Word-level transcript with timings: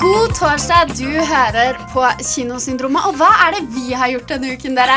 God 0.00 0.32
torsdag, 0.32 0.94
du 0.96 1.10
hører 1.12 1.76
på 1.92 2.04
Kinosyndromet. 2.24 3.04
Og 3.10 3.18
hva 3.20 3.28
er 3.46 3.58
det 3.58 3.66
vi 3.74 3.90
har 3.92 4.08
gjort 4.14 4.30
denne 4.32 4.54
uken, 4.56 4.78
dere? 4.78 4.96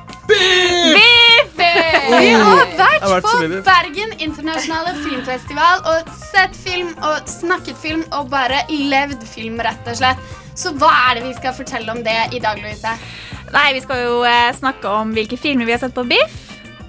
Biff! 0.30 1.50
Vi 1.60 2.30
har 2.32 2.70
vært 2.78 3.04
vært 3.04 3.26
på. 3.26 3.60
Bergen 3.66 4.14
internasjonale 4.16 4.94
filmfestival 5.02 5.84
og 5.92 6.08
sett 6.16 6.56
film 6.56 6.94
og 7.04 7.28
snakket 7.28 7.76
film 7.82 8.06
og 8.16 8.30
bare 8.32 8.62
levd 8.70 9.26
film, 9.28 9.60
rett 9.60 9.92
og 9.92 10.00
slett. 10.00 10.24
Så 10.56 10.72
hva 10.80 10.88
er 11.10 11.18
det 11.20 11.26
vi 11.28 11.34
skal 11.36 11.54
fortelle 11.56 11.92
om 11.92 12.00
det 12.06 12.16
i 12.36 12.40
dag, 12.42 12.60
Louise? 12.64 12.96
Nei, 13.52 13.68
vi 13.76 13.84
skal 13.84 14.04
jo 14.06 14.16
eh, 14.24 14.50
snakke 14.56 14.96
om 15.02 15.12
hvilke 15.16 15.36
filmer 15.40 15.68
vi 15.68 15.76
har 15.76 15.84
sett 15.84 15.96
på 15.96 16.06
Biff. 16.08 16.40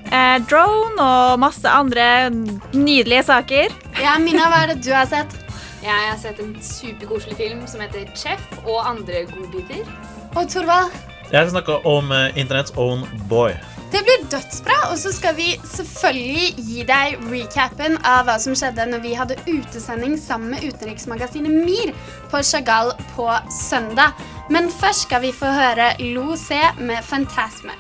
Eh, 0.08 0.38
drone 0.48 1.04
og 1.04 1.40
masse 1.44 1.68
andre 1.68 2.30
nydelige 2.32 3.28
saker. 3.28 3.80
Ja, 4.00 4.18
Mina, 4.24 4.48
hva 4.48 4.66
er 4.66 4.74
det 4.74 4.84
du 4.88 4.94
har 4.96 5.08
sett? 5.12 5.41
Jeg 5.82 6.10
har 6.12 6.18
sett 6.22 6.40
en 6.40 6.54
superkoselig 6.62 7.36
film 7.38 7.62
som 7.68 7.82
heter 7.82 8.10
Chef 8.16 8.42
og 8.66 8.84
andre 8.86 9.26
godbiter. 9.32 9.88
Og 10.36 10.50
Torvald? 10.50 10.94
Jeg 11.32 11.42
skal 11.42 11.50
snakke 11.50 11.78
om 11.88 12.12
eh, 12.12 12.38
Internetts 12.38 12.74
own 12.78 13.06
boy. 13.30 13.56
Det 13.92 14.00
blir 14.08 14.28
dødsbra, 14.32 14.92
og 14.92 14.98
så 14.98 15.12
skal 15.12 15.36
vi 15.36 15.48
selvfølgelig 15.66 16.54
gi 16.58 16.84
deg 16.88 17.18
recapen 17.32 17.98
av 18.08 18.28
hva 18.28 18.38
som 18.40 18.56
skjedde 18.56 18.86
når 18.88 19.02
vi 19.04 19.16
hadde 19.20 19.40
utesending 19.50 20.16
sammen 20.22 20.54
med 20.54 20.68
utenriksmagasinet 20.70 21.52
MIR 21.66 21.92
på 22.32 22.44
Chagall 22.46 22.94
på 23.16 23.28
søndag. 23.58 24.14
Men 24.54 24.72
først 24.72 25.08
skal 25.10 25.26
vi 25.26 25.34
få 25.36 25.52
høre 25.52 25.92
Lo 26.14 26.38
C 26.40 26.62
med 26.80 27.04
Fantasme. 27.04 27.76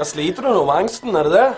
Hva 0.00 0.06
sliter 0.08 0.46
du 0.46 0.48
nå 0.48 0.60
med 0.64 0.78
angsten? 0.80 1.12
Er 1.12 1.26
det 1.28 1.32
det? 1.34 1.48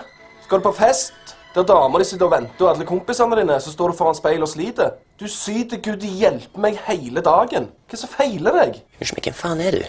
Skal 0.43 0.59
du 0.59 0.65
på 0.65 0.73
fest? 0.75 1.13
Der 1.55 1.63
damer 1.63 2.01
de 2.01 2.05
sitter 2.09 2.25
og 2.25 2.33
venter, 2.33 2.65
og 2.65 2.73
alle 2.73 2.83
kompisene 2.83 3.37
dine, 3.39 3.55
så 3.63 3.71
står 3.71 3.93
du 3.93 3.95
foran 3.95 4.17
speilet 4.17 4.43
og 4.43 4.49
sliter. 4.51 4.89
Du 5.15 5.29
syter 5.31 5.79
Gud 5.79 6.03
hjelpe 6.03 6.59
meg 6.59 6.75
hele 6.89 7.23
dagen. 7.23 7.69
Hva 7.87 7.99
som 8.01 8.11
feiler 8.11 8.57
deg? 8.57 8.81
Unnskyld 8.99 9.15
meg, 9.21 9.29
hvem 9.29 9.37
faen 9.39 9.63
er 9.63 9.77
du? 9.77 9.85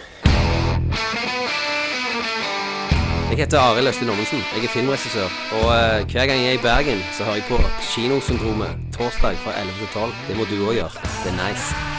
Jeg 3.32 3.41
heter 3.41 3.58
Arild 3.58 3.91
Østin 3.91 4.14
Ommensen. 4.14 4.47
Jeg 4.55 4.69
er 4.69 4.75
filmregissør. 4.77 5.34
Og 5.58 5.66
eh, 5.72 6.06
hver 6.12 6.30
gang 6.30 6.44
jeg 6.44 6.55
er 6.55 6.60
i 6.60 6.62
Bergen, 6.62 7.02
så 7.19 7.27
hører 7.27 7.42
jeg 7.42 7.48
på 7.50 7.58
Kinosyndromet 7.88 8.86
torsdag 8.94 9.42
fra 9.42 9.58
11 9.64 9.75
til 9.82 9.92
12. 9.98 10.14
Det 10.30 10.38
må 10.38 10.47
du 10.47 10.56
òg 10.69 10.78
gjøre. 10.78 11.10
Det 11.25 11.34
er 11.34 11.38
nice. 11.42 11.94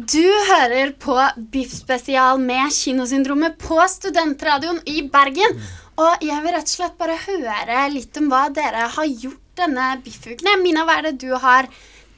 Du 0.00 0.24
hører 0.48 0.94
på 0.96 1.12
Biff 1.52 1.72
spesial 1.76 2.38
med 2.40 2.70
Kinosyndromet 2.72 3.58
på 3.60 3.76
Studentradioen 3.90 4.78
i 4.88 5.02
Bergen. 5.12 5.58
Og 6.00 6.22
jeg 6.24 6.40
vil 6.40 6.54
rett 6.54 6.70
og 6.70 6.72
slett 6.72 6.96
bare 6.96 7.18
høre 7.26 7.82
litt 7.92 8.16
om 8.16 8.30
hva 8.30 8.46
dere 8.54 8.86
har 8.94 9.10
gjort 9.10 9.42
denne 9.60 9.90
Biff-uken. 10.00 10.48
Mina, 10.62 10.86
hva 10.88 11.00
er 11.00 11.10
det 11.10 11.18
du 11.26 11.34
har 11.42 11.68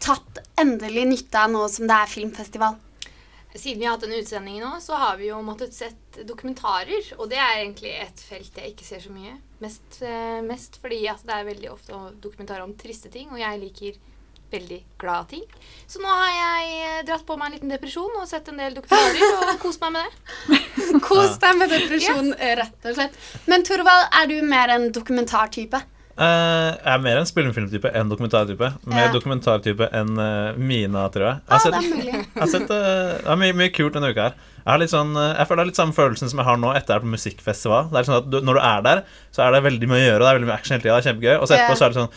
tatt 0.05 0.39
endelig 0.61 1.09
nytte 1.11 1.43
av 1.43 1.51
nå 1.51 1.65
som 1.73 1.89
det 1.91 1.97
er 1.97 2.13
filmfestival? 2.13 2.79
Siden 3.57 3.81
vi 3.81 3.89
har 3.89 3.97
hatt 3.97 4.07
denne 4.07 4.23
utsendingen 4.23 4.69
nå, 4.69 4.77
så 4.85 5.01
har 5.03 5.19
vi 5.19 5.33
jo 5.33 5.43
måttet 5.43 5.75
sett 5.75 6.23
dokumentarer. 6.29 7.11
Og 7.19 7.27
det 7.33 7.41
er 7.41 7.65
egentlig 7.65 7.97
et 7.99 8.27
felt 8.29 8.63
jeg 8.63 8.77
ikke 8.77 8.87
ser 8.93 9.03
så 9.03 9.11
mye. 9.17 9.35
Mest, 9.65 9.99
eh, 10.07 10.39
mest 10.47 10.79
fordi 10.85 11.03
at 11.11 11.27
det 11.27 11.35
er 11.35 11.51
veldig 11.51 11.75
ofte 11.75 12.07
dokumentarer 12.23 12.63
om 12.63 12.79
triste 12.79 13.11
ting, 13.11 13.33
og 13.33 13.43
jeg 13.43 13.65
liker 13.65 14.03
veldig 14.53 14.81
glad 15.01 15.29
ting. 15.33 15.45
Så 15.91 16.01
nå 16.03 16.09
har 16.09 16.33
jeg 16.33 16.75
eh, 16.87 16.99
dratt 17.09 17.25
på 17.29 17.37
meg 17.41 17.49
en 17.51 17.57
liten 17.59 17.73
depresjon 17.73 18.19
og 18.21 18.29
sett 18.31 18.49
en 18.53 18.61
del 18.63 18.77
dokumentarer 18.77 19.49
og 19.53 19.57
kost 19.65 19.81
meg 19.85 19.97
med 19.97 20.05
det. 20.05 20.61
Kos 21.09 21.39
deg 21.43 21.57
med 21.61 21.73
depresjon, 21.73 22.33
rett 22.39 22.91
og 22.93 22.99
slett. 23.01 23.17
Men 23.51 23.65
Torvald, 23.67 24.09
er 24.21 24.31
du 24.31 24.37
mer 24.47 24.73
en 24.77 24.91
dokumentartype? 24.95 25.83
Uh, 26.13 26.77
jeg 26.77 26.93
er 26.93 26.99
mer 27.01 27.19
en 27.23 27.27
spillefilmtype 27.27 27.89
enn 27.97 28.11
dokumentartype. 28.13 28.69
Mer 28.93 29.07
Ja. 29.07 29.13
dokumentartype 29.15 29.87
enn 29.97 30.11
uh, 30.21 30.53
Mina, 30.61 31.07
tror 31.11 31.25
jeg. 31.25 31.39
Jeg 31.49 31.49
Ja, 31.49 31.59
har 31.59 31.73
det 31.73 31.79
er 31.81 32.19
jeg 32.21 32.27
har 32.43 32.51
sett 32.53 32.69
uh, 32.69 33.15
det 33.25 33.31
er 33.33 33.41
mye, 33.41 33.55
mye 33.57 33.73
kult 33.73 33.97
denne 33.97 34.11
uka 34.13 34.27
her. 34.29 34.37
Jeg, 34.63 34.69
har 34.69 34.79
litt 34.85 34.93
sånn, 34.93 35.17
jeg 35.17 35.49
føler 35.49 35.59
det 35.59 35.65
er 35.65 35.71
litt 35.73 35.81
samme 35.81 35.97
følelsen 35.97 36.31
som 36.31 36.39
jeg 36.39 36.47
har 36.47 36.61
nå 36.61 36.69
etter 36.77 36.93
jeg 36.95 37.01
er 37.01 37.07
på 37.07 37.15
musikkfestival. 37.17 37.89
Det 37.91 37.99
er 38.03 38.07
sånn 38.11 38.19
at 38.21 38.29
du, 38.31 38.37
Når 38.45 38.61
du 38.61 38.63
er 38.69 38.85
der, 38.87 39.01
så 39.35 39.43
er 39.47 39.57
det 39.57 39.63
veldig 39.65 39.89
mye 39.91 40.03
å 40.03 40.05
gjøre, 40.05 40.21
og 40.21 40.27
det 40.27 40.31
er 40.35 40.39
veldig 40.39 40.51
mye 40.53 40.59
action 40.61 40.77
hele 40.77 40.85
tida. 40.85 40.93
Det 40.95 41.01
er 41.03 41.09
kjempegøy. 41.09 41.35
Og 41.41 41.49
så 41.49 41.57
etterpå 41.57 41.73
Ja. 41.75 41.81
så 41.81 41.89
er 41.89 41.97
det 41.97 42.01
sånn 42.03 42.13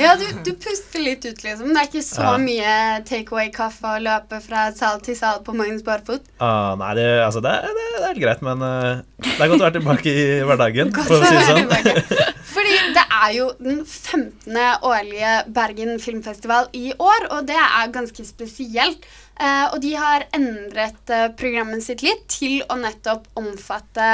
Ja, 0.00 0.16
du, 0.18 0.24
du 0.44 0.50
puster 0.58 1.00
litt 1.04 1.24
ut, 1.24 1.42
liksom. 1.44 1.70
Det 1.70 1.78
er 1.80 1.86
ikke 1.88 2.02
så 2.02 2.24
Ja. 2.24 2.32
mye 2.42 2.72
takeaway-kaffe 3.08 3.92
og 3.96 4.02
løpe 4.04 4.40
fra 4.42 4.64
sal 4.76 4.98
til 5.06 5.16
sal 5.18 5.38
på 5.46 5.54
Magnus 5.56 5.84
Barfot. 5.86 6.26
ah, 6.42 6.74
Nei, 6.80 6.90
det, 6.98 7.06
altså, 7.24 7.42
det, 7.44 7.52
det, 7.62 7.86
det 7.94 8.00
er 8.00 8.08
helt 8.08 8.22
greit, 8.24 8.42
men 8.42 8.64
uh, 8.66 9.00
det 9.22 9.36
er 9.38 9.52
godt 9.52 9.60
å 9.62 9.66
være 9.68 9.76
tilbake 9.78 10.12
i 10.12 10.26
hverdagen. 10.48 10.92
Godt 10.96 11.12
For 11.12 11.22
å 11.22 11.30
si 11.30 11.38
det 11.38 11.46
sånn. 11.46 12.04
Fordi 12.54 12.76
det 12.96 13.06
er 13.20 13.30
jo 13.36 13.46
den 13.62 13.80
15. 13.86 14.58
årlige 14.90 15.32
Bergen 15.54 15.96
filmfestival 16.02 16.68
i 16.76 16.90
år, 16.98 17.30
og 17.30 17.46
det 17.48 17.58
er 17.62 17.94
ganske 17.94 18.26
spesielt. 18.26 19.06
Uh, 19.40 19.70
og 19.70 19.78
de 19.86 19.94
har 19.96 20.26
endret 20.36 21.14
uh, 21.14 21.30
programmet 21.38 21.86
sitt 21.86 22.02
litt 22.04 22.26
til 22.28 22.60
å 22.68 22.76
nettopp 22.82 23.30
omfatte 23.40 24.10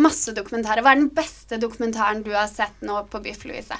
masse 0.00 0.32
dokumentarer. 0.34 0.82
Hva 0.82 0.96
er 0.96 1.04
den 1.04 1.12
beste 1.14 1.60
dokumentaren 1.62 2.24
du 2.26 2.32
har 2.34 2.48
sett 2.50 2.80
nå 2.82 3.04
på 3.12 3.20
Biff 3.22 3.44
Louise? 3.46 3.76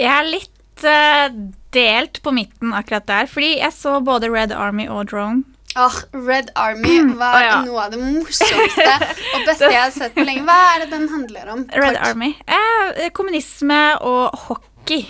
Jeg 0.00 0.10
er 0.10 0.26
litt 0.26 0.86
uh, 0.86 1.26
delt 1.74 2.22
på 2.22 2.32
midten 2.34 2.74
akkurat 2.74 3.06
der, 3.06 3.28
fordi 3.30 3.58
jeg 3.60 3.74
så 3.76 4.00
både 4.04 4.30
Red 4.32 4.54
Army 4.54 4.88
og 4.90 5.10
Drone. 5.12 5.44
Oh, 5.74 5.96
Red 6.12 6.52
Army 6.54 7.00
var 7.18 7.34
oh, 7.34 7.42
ja. 7.42 7.54
noe 7.66 7.80
av 7.82 7.94
det 7.94 7.98
morsomste 7.98 8.92
og 9.34 9.40
beste 9.42 9.70
jeg 9.72 9.80
har 9.80 9.90
sett 9.94 10.14
på 10.14 10.22
lenge. 10.22 10.44
Hva 10.46 10.58
er 10.70 10.84
det 10.84 10.92
den 10.92 11.08
handler 11.10 11.50
om? 11.50 11.64
Red 11.74 11.96
Kort. 11.96 12.12
Army. 12.12 12.30
Eh, 12.46 13.08
kommunisme 13.16 13.80
og 14.06 14.38
hockey. 14.46 15.02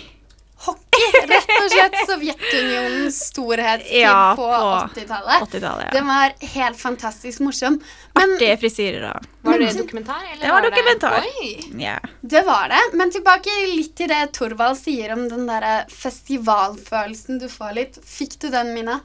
Hockey, 0.65 1.07
rett 1.29 1.51
og 1.61 1.69
slett 1.71 1.95
Sovjetunionens 2.09 3.19
storhetstid 3.29 4.01
Ja, 4.05 4.33
på 4.37 4.45
på 4.47 4.99
80-tallet. 4.99 5.47
80-tallet. 5.49 5.91
Den 5.93 6.07
Ja. 6.07 6.13
var 6.13 6.47
helt 6.55 6.79
fantastisk 6.81 7.39
morsom. 7.45 7.79
Men 8.15 8.35
Artige 8.35 8.57
frisyrer 8.61 9.07
og 9.11 9.25
Var 9.45 9.59
det 9.61 9.73
dokumentar? 9.77 10.21
Eller 10.33 10.45
Det 10.45 10.51
var 10.55 10.61
dokumentar. 10.69 11.19
Oi! 11.21 11.49
Yeah. 11.81 11.99
det 12.21 12.41
var 12.47 12.69
det. 12.69 12.79
Men 12.97 13.11
tilbake 13.11 13.49
litt 13.75 13.95
til 13.99 14.09
det 14.09 14.21
Torvald 14.33 14.77
sier 14.79 15.13
om 15.13 15.27
den 15.29 15.45
der 15.49 15.85
festivalfølelsen 15.91 17.39
du 17.41 17.49
får 17.51 17.75
litt. 17.77 17.99
Fikk 18.05 18.39
du 18.41 18.49
den, 18.53 18.73
Mina? 18.73 18.99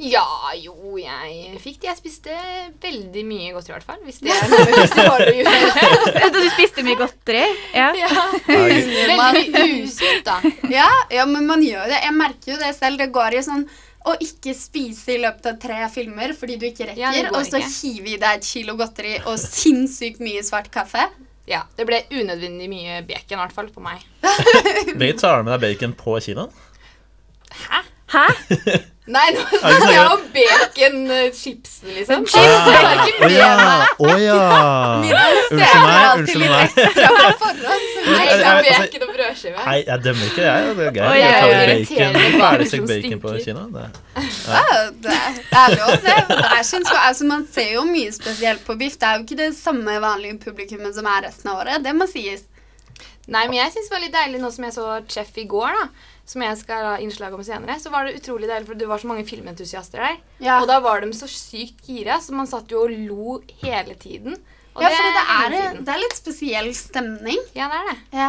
Ja, 0.00 0.24
jo, 0.56 0.94
jeg 0.96 1.58
fikk 1.60 1.80
det. 1.82 1.90
Jeg 1.90 1.98
spiste 1.98 2.36
veldig 2.80 3.24
mye 3.28 3.50
godteri, 3.52 3.72
i 3.72 3.76
hvert 3.76 3.84
fall. 3.84 3.98
Hvis 4.06 4.20
det 4.24 4.32
er 4.32 4.48
noe 4.52 4.64
med 4.64 4.78
festivaler 4.78 5.28
å 5.28 5.34
gjøre. 5.36 6.30
Du 6.36 6.40
spiste 6.54 6.84
mye 6.86 6.96
godteri? 7.02 7.42
Ja. 7.76 7.90
Ja. 7.98 8.24
Veldig 8.48 9.66
usunt, 9.84 10.24
da. 10.26 10.38
Ja, 10.72 10.88
ja, 11.12 11.26
men 11.28 11.44
man 11.50 11.62
gjør 11.64 11.90
det. 11.92 12.00
Jeg 12.06 12.16
merker 12.16 12.54
jo 12.54 12.58
det 12.62 12.72
selv. 12.78 12.96
Det 13.02 13.10
går 13.12 13.36
jo 13.38 13.42
sånn 13.50 13.66
å 14.08 14.14
ikke 14.24 14.54
spise 14.56 15.12
i 15.12 15.18
løpet 15.20 15.50
av 15.50 15.58
tre 15.60 15.82
filmer 15.92 16.32
fordi 16.32 16.54
du 16.56 16.64
ikke 16.70 16.86
rekker, 16.88 17.02
Ja, 17.02 17.10
og 17.36 17.42
så 17.44 17.58
ikke. 17.60 17.74
hive 17.82 18.14
i 18.14 18.20
deg 18.22 18.38
et 18.38 18.46
kilo 18.48 18.72
godteri 18.80 19.18
og 19.28 19.36
sinnssykt 19.42 20.22
mye 20.24 20.40
svart 20.46 20.70
kaffe. 20.72 21.04
Ja, 21.50 21.64
Det 21.76 21.84
ble 21.88 21.98
unødvendig 22.08 22.70
mye 22.72 23.02
bacon, 23.04 23.36
i 23.36 23.40
hvert 23.42 23.52
fall 23.58 23.68
på 23.74 23.82
meg. 23.84 24.00
Begge 25.00 25.18
tar 25.20 25.42
med 25.44 25.52
deg 25.52 25.66
bacon 25.66 25.92
på 25.98 26.16
kinoen. 26.24 26.48
Hæ? 28.10 28.26
Nei, 29.10 29.24
nå 29.34 29.40
snakker 29.48 29.80
så 29.80 29.86
jeg 29.90 29.96
gøy? 29.96 30.10
om 30.14 30.20
baconchipsen, 30.34 31.88
liksom. 31.96 32.24
liksom. 32.24 32.40
Ah, 32.40 33.08
Å 33.20 33.30
ja! 33.32 33.48
Å 33.98 34.10
ja! 34.20 34.42
Unnskyld 35.10 35.80
meg. 35.82 36.18
Unnskyld 36.20 36.44
meg. 36.44 36.76
Ekstra 36.84 37.08
på 37.16 37.32
forhånd, 37.40 37.86
så 37.94 38.04
Nei, 38.10 38.26
Jeg- 38.26 38.38
det 38.38 38.46
er 38.50 38.68
jeg- 38.68 38.80
bacon 38.84 39.02
og 39.08 39.14
brødskive. 39.16 39.64
Nei, 39.66 39.78
jeg 39.86 40.02
dømmer 40.04 40.26
ikke, 40.30 40.42
jeg. 40.46 40.76
Det 40.76 40.86
er 40.86 40.92
gøy. 40.92 41.06
Oi, 41.10 41.18
Jeg 41.18 41.42
oi. 41.42 41.50
bacon, 41.70 42.38
ferdigstekt 42.44 42.86
bacon 42.92 43.20
på 43.24 43.30
Kina. 43.30 43.44
kino. 43.44 43.62
Det. 43.74 43.88
Ja, 44.46 44.62
det, 45.06 45.16
er 45.62 45.68
lov, 45.80 45.96
det. 46.06 46.16
Jeg 46.60 46.64
synes, 46.70 46.88
altså, 47.00 47.24
man 47.24 47.46
ser 47.52 47.72
jo 47.74 47.82
mye 47.88 48.12
spesielt 48.12 48.64
på 48.66 48.76
biff. 48.78 48.96
Det 49.00 49.08
er 49.08 49.18
jo 49.18 49.24
ikke 49.26 49.36
det 49.42 49.50
samme 49.58 49.98
vanlige 50.02 50.38
publikummet 50.44 50.94
som 50.94 51.06
er 51.06 51.26
resten 51.28 51.50
av 51.50 51.64
året. 51.64 51.82
Det 51.84 51.94
må 51.96 52.06
sies. 52.10 52.46
Nei, 53.30 53.44
men 53.46 53.58
jeg 53.60 53.70
synes 53.72 53.86
det 53.88 53.94
var 53.94 54.00
litt 54.02 54.14
deilig 54.16 54.40
nå 54.42 54.48
som 54.50 54.64
jeg 54.64 54.72
så 54.74 54.86
Chef 55.08 55.36
i 55.38 55.44
går, 55.46 55.76
da. 55.76 55.84
Som 56.30 56.44
jeg 56.46 56.60
skal 56.60 56.84
ha 56.86 56.94
innslag 57.02 57.34
om 57.34 57.42
senere. 57.42 57.74
Så 57.82 57.90
var 57.90 58.06
det 58.06 58.20
utrolig 58.20 58.46
deilig, 58.46 58.68
for 58.68 58.78
det 58.78 58.86
var 58.86 59.02
så 59.02 59.10
mange 59.10 59.26
filmentusiaster 59.26 60.04
der. 60.04 60.20
Ja. 60.38 60.60
Og 60.62 60.68
da 60.70 60.78
var 60.84 61.02
de 61.02 61.10
så 61.16 61.26
sykt 61.26 61.82
gira, 61.90 62.20
så 62.22 62.36
man 62.38 62.46
satt 62.50 62.70
jo 62.70 62.84
og 62.86 62.94
lo 62.94 63.40
hele 63.64 63.96
tiden. 63.98 64.38
Og 64.76 64.84
Ja, 64.84 64.90
for 64.94 65.16
det 65.18 65.24
er, 65.26 65.78
det 65.82 65.90
er 65.90 66.02
litt 66.04 66.14
spesiell 66.14 66.70
stemning. 66.78 67.40
Ja, 67.58 67.66
det 67.72 67.80
er 67.80 67.88
det. 67.90 67.96
Ja, 68.14 68.28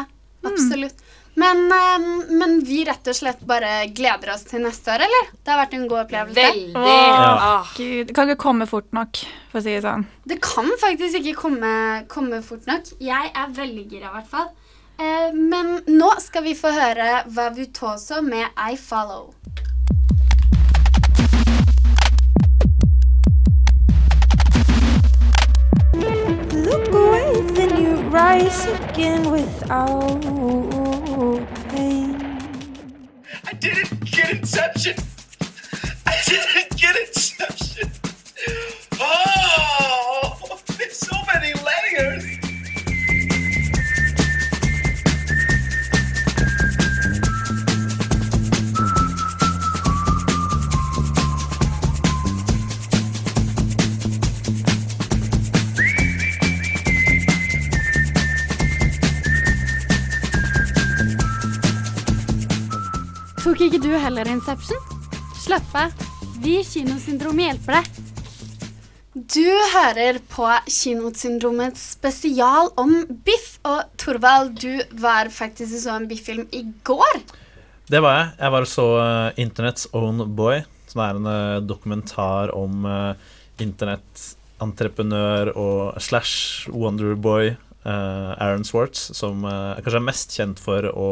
absolutt. 0.50 1.03
Men, 1.33 1.71
eh, 1.71 2.07
men 2.36 2.57
vi 2.68 2.81
rett 2.86 3.07
og 3.07 3.15
slett 3.15 3.44
bare 3.48 3.86
gleder 3.95 4.33
oss 4.33 4.44
til 4.50 4.65
neste 4.65 4.92
år, 4.92 5.06
eller? 5.06 5.30
Det 5.38 5.53
har 5.53 5.62
vært 5.62 5.75
en 5.77 5.86
god 5.88 6.01
opplevelse. 6.01 6.42
Veldig. 6.42 6.81
Åh. 6.81 7.69
Gud, 7.77 8.07
det 8.09 8.15
kan 8.18 8.27
ikke 8.27 8.44
komme 8.44 8.68
fort 8.68 8.89
nok, 8.95 9.21
for 9.51 9.62
å 9.62 9.63
si 9.63 9.77
det 9.77 9.86
sånn. 9.86 10.03
Det 10.27 10.42
kan 10.44 10.68
faktisk 10.81 11.21
ikke 11.21 11.38
komme, 11.39 11.71
komme 12.12 12.42
fort 12.44 12.68
nok. 12.68 12.92
Jeg 13.00 13.31
er 13.31 13.56
veldig 13.62 13.86
gira, 13.94 14.09
i 14.12 14.18
hvert 14.18 14.33
fall. 14.33 14.50
Eh, 15.01 15.33
men 15.33 15.80
nå 15.88 16.12
skal 16.19 16.44
vi 16.44 16.51
få 16.53 16.69
høre 16.75 17.24
Vavutoso 17.25 18.21
med 18.21 18.45
I 18.71 18.75
Follow. 18.77 19.33
Look 26.53 26.88
away, 26.94 27.31
then 27.56 27.81
you 27.81 27.95
rise 28.13 28.68
again 28.68 29.31
without 29.31 30.21
pain. 31.69 32.15
I 33.44 33.53
didn't 33.53 34.06
get 34.06 34.30
Inception. 34.30 35.10
Ikke 64.21 64.35
Inception? 64.38 64.77
Slapp 65.41 65.71
av. 65.73 65.94
Vi 66.44 66.59
i 66.59 66.65
Kinosyndromet 66.65 67.47
hjelper 67.47 67.79
deg. 67.79 67.85
Du 69.33 69.47
hører 69.73 70.19
på 70.29 70.45
Kinosyndromets 70.69 71.81
spesial 71.95 72.69
om 72.77 72.94
biff. 73.25 73.56
Og 73.65 73.81
Torvald, 73.97 74.53
du 74.62 74.83
var 75.01 75.31
faktisk 75.33 75.73
og 75.73 75.81
så 75.81 75.95
en 75.95 76.06
biff-film 76.09 76.45
i 76.53 76.62
går. 76.85 77.23
Det 77.89 78.01
var 78.03 78.19
jeg. 78.19 78.27
Jeg 78.44 78.53
var 78.53 78.68
og 78.68 78.69
så 78.69 78.85
uh, 79.00 79.41
Internet's 79.41 79.89
Own 79.97 80.21
Boy, 80.38 80.62
som 80.91 81.01
er 81.01 81.17
en 81.17 81.31
eh, 81.31 81.63
dokumentar 81.65 82.53
om 82.53 82.85
uh, 82.85 83.17
internettentreprenør 83.63 85.56
og 85.56 85.97
slash 86.03 86.69
Wonderboy 86.69 87.56
Aaron 87.81 88.62
Swartz, 88.67 89.07
som 89.17 89.41
kanskje 89.41 89.97
er 89.97 90.03
mest 90.06 90.35
kjent 90.38 90.59
for 90.62 90.85
å 90.94 91.07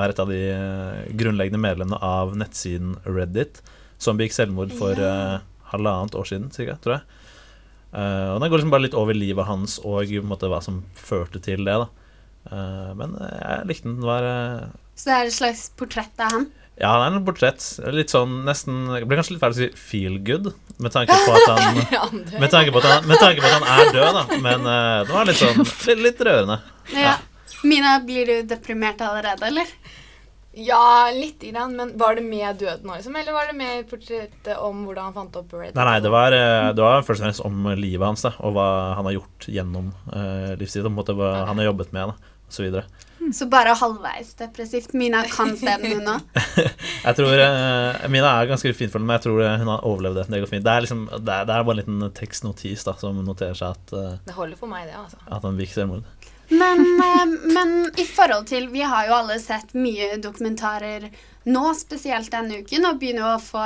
være 0.00 0.14
et 0.16 0.22
av 0.24 0.32
de 0.32 0.40
eh, 0.54 1.06
grunnleggende 1.20 1.60
medlemmene 1.62 2.00
av 2.04 2.34
nettsiden 2.40 2.96
Reddit, 3.06 3.60
som 4.00 4.18
begikk 4.20 4.34
selvmord 4.36 4.72
for 4.78 4.96
Ja. 4.98 5.14
eh, 5.36 5.48
halvannet 5.70 6.16
år 6.18 6.26
siden, 6.26 6.50
cirka, 6.54 6.78
tror 6.82 6.98
jeg. 6.98 7.02
Uh, 7.90 8.34
og 8.34 8.40
Den 8.42 8.50
går 8.50 8.60
liksom 8.60 8.70
bare 8.70 8.84
litt 8.84 8.94
over 8.94 9.16
livet 9.18 9.46
hans 9.48 9.80
og 9.82 10.10
måte, 10.26 10.46
hva 10.50 10.60
som 10.62 10.84
førte 10.94 11.40
til 11.42 11.64
det. 11.66 11.74
Eh, 12.50 12.90
Men 12.98 13.16
jeg 13.18 13.66
likte 13.66 13.88
den. 13.88 13.96
Den 14.00 14.06
var 14.06 14.26
uh... 14.26 14.68
Så 14.94 15.10
det 15.10 15.16
er 15.16 15.30
et 15.30 15.34
slags 15.34 15.62
portrett 15.78 16.22
av 16.22 16.34
han. 16.36 16.46
ja, 16.78 16.90
det 17.00 17.06
er 17.08 17.16
en 17.18 17.24
portrett. 17.26 17.66
Litt 17.94 18.12
sånn 18.12 18.44
nesten 18.46 18.86
Det 18.94 19.06
blir 19.08 19.18
kanskje 19.20 19.34
litt 19.36 19.42
feil 19.42 19.54
å 19.54 19.58
si 19.58 19.68
feel 19.74 20.18
good, 20.26 20.52
med 20.78 20.94
tanke 20.94 21.14
på 21.14 21.34
at 21.34 21.50
han. 21.50 21.80
Med 22.42 22.50
tanke 22.52 22.72
på 22.74 22.78
at 22.82 22.88
han, 22.90 23.08
med 23.10 23.18
tanke 23.20 23.42
på 23.42 23.50
at 23.50 23.58
han 23.58 23.66
er 23.74 23.92
død, 23.94 24.20
da. 24.20 24.38
Men 24.46 24.64
det 25.06 25.12
var 25.14 25.26
litt 25.28 25.40
sånn 25.40 25.60
litt, 25.60 26.04
litt 26.06 26.22
rørende. 26.30 26.60
Ja. 26.94 27.16
Mina, 27.62 27.98
blir 28.04 28.26
du 28.26 28.42
deprimert 28.48 29.00
allerede, 29.04 29.46
eller? 29.46 29.74
Ja, 30.52 31.10
lite 31.14 31.50
grann. 31.50 31.76
Men 31.76 31.98
var 31.98 32.14
det 32.14 32.24
med 32.26 32.56
døden 32.58 32.90
òg, 32.90 32.98
liksom? 32.98 33.16
Eller 33.16 33.36
var 33.36 33.46
det 33.46 33.56
med 33.58 33.84
portrettet 33.90 34.56
om 34.58 34.82
hvordan 34.86 35.10
han 35.10 35.14
fant 35.14 35.36
opp 35.38 35.52
Red 35.54 35.76
Nei, 35.78 35.84
nei, 35.86 36.00
det 36.02 36.10
var, 36.10 36.34
eh, 36.34 36.70
det 36.74 36.86
var 36.86 37.04
først 37.06 37.22
og 37.22 37.28
fremst 37.28 37.44
om 37.46 37.70
livet 37.78 38.06
hans 38.06 38.26
da, 38.26 38.34
og 38.42 38.56
hva 38.56 38.66
han 38.98 39.06
har 39.10 39.20
gjort 39.20 39.46
gjennom 39.46 39.92
uh, 40.10 40.50
livstiden. 40.60 40.96
Hva 40.96 41.06
okay. 41.06 41.46
han 41.52 41.62
har 41.62 41.70
jobbet 41.70 41.94
med, 41.94 42.14
da, 42.14 42.34
og 42.50 42.56
så 42.56 42.66
videre. 42.66 42.88
Så 43.34 43.46
bare 43.46 43.74
halvveis 43.76 44.32
depressivt. 44.38 44.94
Mina 44.96 45.20
kan 45.28 45.52
stemme 45.58 46.00
nå. 46.00 46.16
Jeg 47.06 47.16
tror 47.18 47.34
uh, 47.36 48.08
Mina 48.12 48.32
er 48.32 48.48
ganske 48.50 48.72
fin 48.72 48.78
finfølende, 48.86 49.06
men 49.06 49.18
jeg 49.18 49.24
tror 49.26 49.42
eh, 49.44 49.56
hun 49.60 49.70
har 49.70 49.84
overlevd 49.86 50.18
det. 50.18 50.24
Det 50.32 50.40
går 50.42 50.50
fint. 50.50 50.64
Det 50.64 50.72
er, 50.72 50.84
liksom, 50.86 51.02
det 51.12 51.34
er, 51.34 51.46
det 51.48 51.54
er 51.54 51.66
bare 51.68 51.76
en 51.76 51.80
liten 51.82 52.14
tekstnotis 52.16 52.84
da, 52.86 52.94
som 53.00 53.20
noterer 53.24 53.56
seg 53.58 53.76
at, 53.76 53.94
uh, 53.94 54.16
Det 54.26 54.36
holder 54.36 54.60
for 54.60 54.72
meg, 54.72 54.88
det, 54.88 54.96
altså. 54.98 55.20
at 55.28 55.46
han 55.46 55.60
virker 55.60 55.82
selvmord. 55.82 56.08
Men, 56.50 56.80
eh, 57.00 57.26
men 57.54 57.90
i 57.96 58.04
forhold 58.04 58.48
til 58.50 58.68
Vi 58.72 58.82
har 58.82 59.06
jo 59.06 59.16
alle 59.20 59.38
sett 59.42 59.74
mye 59.78 60.16
dokumentarer 60.22 61.10
nå, 61.50 61.62
spesielt 61.78 62.30
denne 62.32 62.60
uken, 62.60 62.84
og 62.88 62.98
begynner 63.00 63.30
å 63.32 63.40
få, 63.40 63.62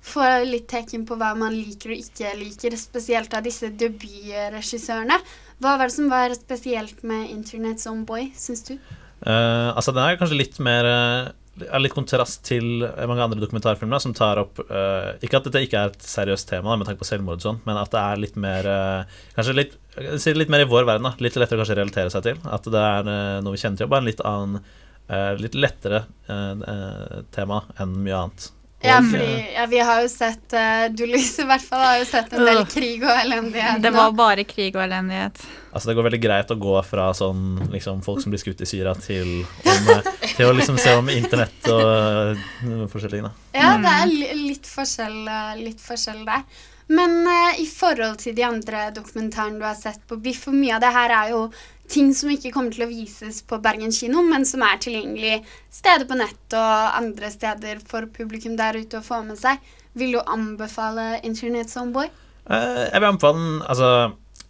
få 0.00 0.28
litt 0.46 0.70
tegn 0.70 1.04
på 1.06 1.18
hva 1.20 1.34
man 1.36 1.52
liker 1.52 1.92
og 1.92 2.00
ikke 2.00 2.32
liker, 2.38 2.76
spesielt 2.80 3.34
av 3.36 3.44
disse 3.44 3.68
debutregissørene. 3.82 5.18
Hva 5.60 5.74
var 5.76 5.90
det 5.90 5.96
som 5.98 6.08
var 6.08 6.32
spesielt 6.38 7.02
med 7.04 7.28
Internet's 7.28 7.84
Own 7.90 8.06
Boy, 8.08 8.30
syns 8.38 8.64
du? 8.70 8.78
Uh, 9.20 9.76
altså 9.76 9.92
Den 9.92 10.06
er 10.06 10.16
kanskje 10.16 10.38
litt 10.38 10.56
mer 10.64 10.86
eh, 10.88 11.26
er 11.66 11.82
litt 11.82 11.92
kontrast 11.92 12.40
til 12.46 12.86
mange 12.86 13.24
andre 13.26 13.40
dokumentarfilmer 13.42 14.00
som 14.00 14.14
tar 14.16 14.40
opp 14.40 14.62
uh, 14.70 15.12
Ikke 15.20 15.40
at 15.40 15.48
dette 15.48 15.60
ikke 15.66 15.82
er 15.82 15.92
et 15.92 16.06
seriøst 16.08 16.48
tema 16.48 16.76
med 16.78 16.88
tanke 16.88 17.02
på 17.02 17.08
selvmord, 17.08 17.42
og 17.42 17.44
sånn, 17.44 17.60
men 17.66 17.76
at 17.76 17.92
det 17.92 18.00
er 18.00 18.22
litt 18.22 18.38
mer 18.40 18.68
uh, 18.70 19.18
Kanskje 19.36 19.56
litt, 19.58 19.76
sier 20.22 20.38
litt 20.38 20.52
mer 20.52 20.64
i 20.64 20.68
vår 20.68 20.86
verden. 20.88 21.08
da 21.08 21.24
Litt 21.24 21.36
lettere 21.40 21.58
å 21.58 21.62
kanskje 21.62 21.80
relatere 21.80 22.12
seg 22.12 22.26
til. 22.26 22.40
At 22.44 22.70
det 22.70 22.86
er 22.92 23.10
eh, 23.14 23.40
noe 23.44 23.56
vi 23.56 23.62
kjenner 23.62 23.82
til. 23.82 23.90
Bare 23.90 24.04
en 24.04 24.10
litt 24.10 24.24
annen 24.26 24.62
eh, 25.08 25.34
Litt 25.40 25.58
lettere 25.58 26.04
eh, 26.30 27.20
tema 27.34 27.64
enn 27.78 28.00
mye 28.04 28.24
annet. 28.24 28.50
Ja, 28.82 29.02
fordi 29.04 29.54
ja, 29.54 29.66
vi 29.68 29.78
har 29.78 29.98
jo 30.00 30.08
sett 30.08 30.54
uh, 30.56 30.86
Du, 30.88 31.02
Lise, 31.04 31.42
i 31.42 31.48
hvert 31.48 31.64
fall 31.64 31.82
har 31.84 31.98
jo 32.00 32.06
sett 32.08 32.30
en 32.32 32.46
del 32.48 32.62
krig 32.64 33.02
og 33.04 33.12
elendighet 33.12 33.82
Det 33.84 33.90
var 33.92 34.14
bare 34.16 34.46
krig 34.48 34.72
og 34.72 34.80
elendighet. 34.86 35.42
Altså 35.68 35.90
Det 35.90 35.96
går 35.98 36.06
veldig 36.08 36.20
greit 36.22 36.54
å 36.54 36.56
gå 36.56 36.78
fra 36.88 37.10
sånn 37.16 37.60
liksom 37.74 38.00
folk 38.06 38.22
som 38.24 38.32
blir 38.32 38.40
skutt 38.40 38.64
i 38.64 38.68
Syria, 38.70 38.94
til, 38.96 39.42
om, 39.68 39.90
til 40.24 40.48
å 40.48 40.56
liksom 40.56 40.80
se 40.80 40.96
om 40.96 41.12
internett 41.12 41.68
og 41.68 42.40
uh, 42.40 42.88
forskjellige 42.88 43.18
ting. 43.18 43.28
da 43.28 43.60
Ja, 43.60 43.76
det 43.84 43.92
er 43.98 44.40
litt 44.48 44.72
forskjell, 44.72 45.20
litt 45.60 45.84
forskjell 45.84 46.24
der. 46.24 46.48
Men 46.90 47.20
uh, 47.26 47.60
i 47.62 47.66
forhold 47.70 48.18
til 48.18 48.34
de 48.34 48.42
andre 48.46 48.88
dokumentarene 48.94 49.60
du 49.60 49.66
har 49.66 49.76
sett 49.78 50.02
på 50.10 50.18
Biff, 50.22 50.44
for 50.48 50.56
mye 50.56 50.74
av 50.74 50.82
det 50.82 50.90
her 50.94 51.14
er 51.14 51.34
jo 51.34 51.44
ting 51.90 52.10
som 52.14 52.30
ikke 52.30 52.52
kommer 52.54 52.74
til 52.74 52.86
å 52.86 52.90
vises 52.90 53.40
på 53.46 53.58
Bergen 53.62 53.94
kino, 53.94 54.22
men 54.26 54.46
som 54.46 54.62
er 54.66 54.80
tilgjengelig 54.82 55.40
steder 55.74 56.06
på 56.06 56.18
nett 56.18 56.56
og 56.58 56.96
andre 56.98 57.30
steder 57.30 57.82
for 57.86 58.06
publikum 58.14 58.56
der 58.58 58.78
ute 58.78 58.98
å 58.98 59.06
få 59.06 59.22
med 59.26 59.38
seg. 59.38 59.62
Vil 59.98 60.14
du 60.14 60.20
anbefale 60.22 61.20
Internet 61.26 61.70
Someboy? 61.70 62.10
Uh, 62.50 62.86
jeg 62.88 62.98
vil 62.98 63.10
anbefale 63.10 63.38
den 63.38 63.62
Altså 63.70 63.90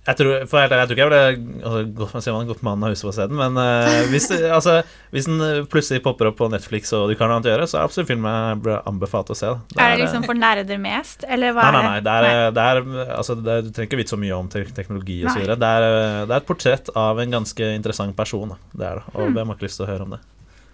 jeg 0.07 0.17
tror, 0.17 0.47
for 0.49 0.63
jeg, 0.63 0.71
jeg 0.73 0.89
tror 0.89 0.97
ikke 0.97 1.05
jeg 1.05 1.11
ville 1.11 1.59
altså, 1.61 1.81
gått, 1.99 2.13
man 2.17 2.23
sier 2.25 2.33
man 2.33 2.47
har 2.47 2.49
gått 2.55 2.63
av 2.71 2.85
huset 2.95 3.05
på 3.05 3.13
stedet, 3.13 3.37
men 3.37 3.59
uh, 3.61 3.99
hvis, 4.09 4.29
altså, 4.57 4.77
hvis 5.13 5.29
den 5.29 5.67
plutselig 5.69 6.01
popper 6.07 6.31
opp 6.31 6.39
på 6.39 6.49
Netflix 6.49 6.95
og 6.97 7.11
du 7.11 7.15
kan 7.21 7.29
noe 7.29 7.37
annet 7.37 7.51
å 7.51 7.53
gjøre, 7.53 7.67
så 7.69 7.77
er 7.77 7.83
det 7.83 7.91
absolutt 7.91 8.09
film 8.09 8.25
jeg 8.31 8.63
blir 8.65 8.81
anbefalt 8.89 9.33
å 9.35 9.37
se. 9.37 9.51
da. 9.53 9.61
Er 9.77 9.93
det 9.93 9.99
eh, 9.99 10.01
liksom 10.07 10.25
for 10.31 10.41
nerder 10.41 10.81
mest, 10.81 11.29
eller 11.29 11.53
hva 11.53 11.69
Nei, 11.69 11.71
er 11.71 11.77
nei, 11.77 11.85
nei. 11.91 12.01
Det 12.07 12.17
er, 12.17 12.41
det 12.57 12.65
er, 12.73 12.83
altså, 13.19 13.37
det 13.37 13.53
er, 13.59 13.69
du 13.69 13.71
trenger 13.77 13.91
ikke 13.91 14.01
vite 14.01 14.15
så 14.17 14.21
mye 14.25 14.41
om 14.41 14.49
te 14.51 14.65
teknologi 14.81 15.21
og 15.21 15.31
så 15.37 15.45
Det, 15.45 15.71
er, 15.71 15.89
eh, 15.91 16.19
det 16.25 16.33
er 16.33 16.37
et 16.41 16.49
portrett 16.49 16.93
av 16.97 17.21
en 17.21 17.37
ganske 17.39 17.71
interessant 17.77 18.17
person. 18.17 18.57
Da. 18.57 18.61
Det 18.73 18.91
er 18.91 19.01
det. 19.03 19.07
Og 19.15 19.23
Hmm. 19.29 19.37
hvem 19.37 19.53
har 19.53 19.61
ikke 19.61 19.69
lyst 19.69 19.83
til 19.83 19.87
å 19.87 19.93
høre 19.93 20.09
om 20.09 20.17
det? 20.17 20.23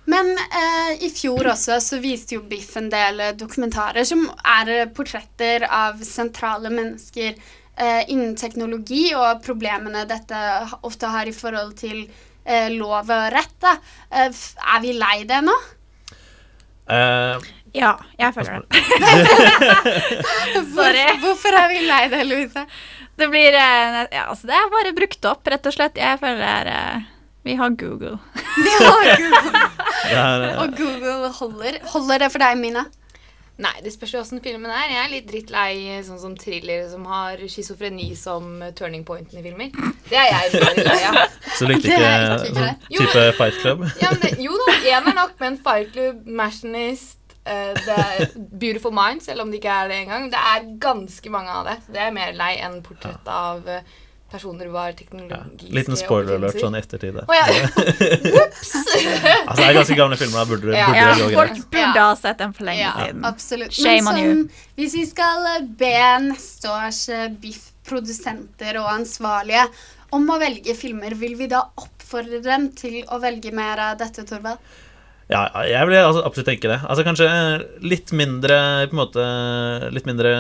Men 0.07 0.29
eh, 0.39 1.03
i 1.03 1.11
fjor 1.11 1.49
også 1.51 1.81
så 1.83 1.99
viste 1.99 2.37
jo 2.37 2.45
Biff 2.47 2.77
en 2.79 2.89
del 2.93 3.21
eh, 3.21 3.33
dokumentarer 3.35 4.07
som 4.07 4.23
er 4.47 4.87
portretter 4.95 5.67
av 5.67 5.99
sentrale 6.07 6.71
mennesker 6.71 7.35
innen 8.09 8.37
teknologi 8.37 9.11
og 9.15 9.43
problemene 9.45 10.07
dette 10.09 10.39
ofte 10.87 11.11
har 11.13 11.29
i 11.29 11.35
forhold 11.37 11.75
til 11.81 12.07
eh, 12.45 12.71
lov 12.73 13.11
og 13.11 13.27
rett. 13.35 13.57
Da. 13.63 13.77
Eh, 14.11 14.43
er 14.75 14.83
vi 14.85 14.95
lei 14.97 15.19
det 15.29 15.43
nå? 15.45 15.57
Uh, 16.87 17.43
Ja, 17.77 17.97
jeg 18.17 18.33
føler 18.33 18.63
det. 18.63 18.79
Sorry. 20.77 21.03
Hvorfor, 21.03 21.19
hvorfor 21.25 21.57
er 21.59 21.67
vi 21.69 21.83
lei 21.85 22.05
det, 22.13 22.23
Louise? 22.29 22.63
Det 23.17 23.29
blir 23.33 23.57
eh, 23.57 23.99
ja, 24.13 24.27
altså 24.31 24.49
Det 24.49 24.57
er 24.57 24.73
bare 24.73 24.95
brukt 24.97 25.29
opp, 25.29 25.49
rett 25.49 25.67
og 25.69 25.75
slett. 25.75 25.99
Jeg 26.01 26.21
føler 26.23 26.41
det 26.41 26.53
er 26.53 26.71
eh, 26.73 27.07
Vi 27.49 27.57
har 27.59 27.77
Google. 27.81 28.17
Vi 28.57 28.75
har 28.81 29.11
Google. 29.23 29.65
Det 30.07 30.17
eh, 30.17 30.63
Og 30.63 30.77
Google 30.79 31.33
holder. 31.41 31.81
Holder 31.93 32.25
det 32.25 32.31
for 32.33 32.45
deg, 32.45 32.61
Mina? 32.61 32.87
Nei, 33.57 33.73
det 33.81 33.89
spørs 33.95 34.13
jo 34.13 34.21
åssen 34.21 34.43
filmen 34.45 34.69
er. 34.69 34.91
Jeg 34.93 35.01
er 35.01 35.13
litt 35.15 35.29
drittlei 35.31 36.01
sånn 36.05 36.19
som 36.21 36.35
thriller 36.37 36.91
som 36.91 37.07
har 37.09 37.41
schizofreni 37.49 38.11
som 38.19 38.61
turning 38.77 39.05
pointen 39.09 39.41
i 39.41 39.45
filmer. 39.45 39.71
Det 40.11 40.19
er 40.21 40.29
jeg 40.29 40.61
veldig 40.61 40.85
lei 40.85 40.99
av. 41.09 41.21
så 41.57 41.69
likte 41.71 41.89
ikke 41.89 42.01
ikke 42.03 42.27
sånn 42.27 42.45
type 42.45 42.97
Jo, 42.97 43.07
Fight 43.39 43.61
Club. 43.63 43.87
Ja, 44.03 44.13
men 44.13 44.21
det, 44.27 44.35
jo 44.45 44.59
da, 44.61 44.75
én 44.93 45.09
er 45.09 45.17
nok, 45.17 45.33
men 45.41 45.57
Fight 45.65 45.95
Club, 45.95 46.27
Machinist 46.29 47.17
uh, 47.49 47.73
det 47.81 47.97
er 47.97 48.37
Beautiful 48.37 48.93
Mind, 48.93 49.25
selv 49.25 49.47
om 49.47 49.53
det 49.53 49.63
ikke 49.63 49.73
er 49.73 49.89
det 49.89 50.03
engang. 50.05 50.29
Det 50.33 50.43
er 50.53 50.69
ganske 50.83 51.33
mange 51.33 51.57
av 51.57 51.71
det. 51.71 51.79
Det 51.95 52.03
er 52.05 52.13
mer 52.17 52.37
lei 52.37 52.53
enn 52.61 52.83
portrett 52.85 53.31
av 53.31 53.65
eh, 53.73 53.97
personer 54.31 54.67
var 54.73 54.89
Ja. 54.89 54.95
teknologiske 54.99 55.73
Liten 55.73 55.97
spoiler 55.97 56.37
alert 56.37 56.59
sånn 56.61 56.75
i 56.77 56.81
ettertid. 56.81 57.17
Oh, 57.23 57.35
ja. 57.35 57.47
Altså, 59.47 59.61
det 59.61 59.67
er 59.69 59.75
ganske 59.79 59.97
gamle 59.99 60.17
filmer. 60.19 60.39
Da 60.39 60.45
burde, 60.51 60.73
Ja. 60.77 60.87
burde 60.87 60.99
Ja, 60.99 61.41
folk 61.41 61.71
burde 61.71 61.95
Ja. 61.95 62.09
ha 62.09 62.15
sett 62.17 62.39
dem 62.39 62.53
for 62.53 62.65
lenge 62.65 62.81
Ja, 62.81 62.93
siden. 63.07 63.25
absolutt. 63.25 63.73
Shame 63.73 64.03
Men 64.03 64.09
on 64.09 64.19
you. 64.19 64.35
sånn, 64.35 64.51
hvis 64.77 64.93
vi 64.95 65.05
skal 65.07 65.47
eh, 65.47 65.61
be 65.61 65.95
neste 66.27 66.69
års 66.69 67.09
eh, 67.09 67.29
Biff-produsenter 67.29 68.77
og 68.81 68.89
ansvarlige 68.91 69.69
om 70.13 70.27
å 70.31 70.39
velge 70.41 70.75
filmer, 70.77 71.15
vil 71.15 71.35
vi 71.37 71.47
da 71.47 71.63
oppfordre 71.77 72.43
dem 72.43 72.71
til 72.73 73.03
å 73.05 73.21
velge 73.21 73.53
mer 73.53 73.79
av 73.79 73.99
dette, 73.99 74.25
Torvald? 74.25 74.59
Ja, 75.27 75.41
jeg 75.67 75.89
vil 75.89 75.97
altså 75.99 76.23
absolutt 76.23 76.47
tenke 76.47 76.71
det. 76.71 76.77
Altså 76.87 77.03
Kanskje 77.07 77.27
eh, 77.27 77.63
litt 77.83 78.13
mindre 78.15 78.57
på 78.87 78.95
en 78.95 79.01
måte 79.01 79.25
Litt 79.91 80.07
mindre 80.07 80.31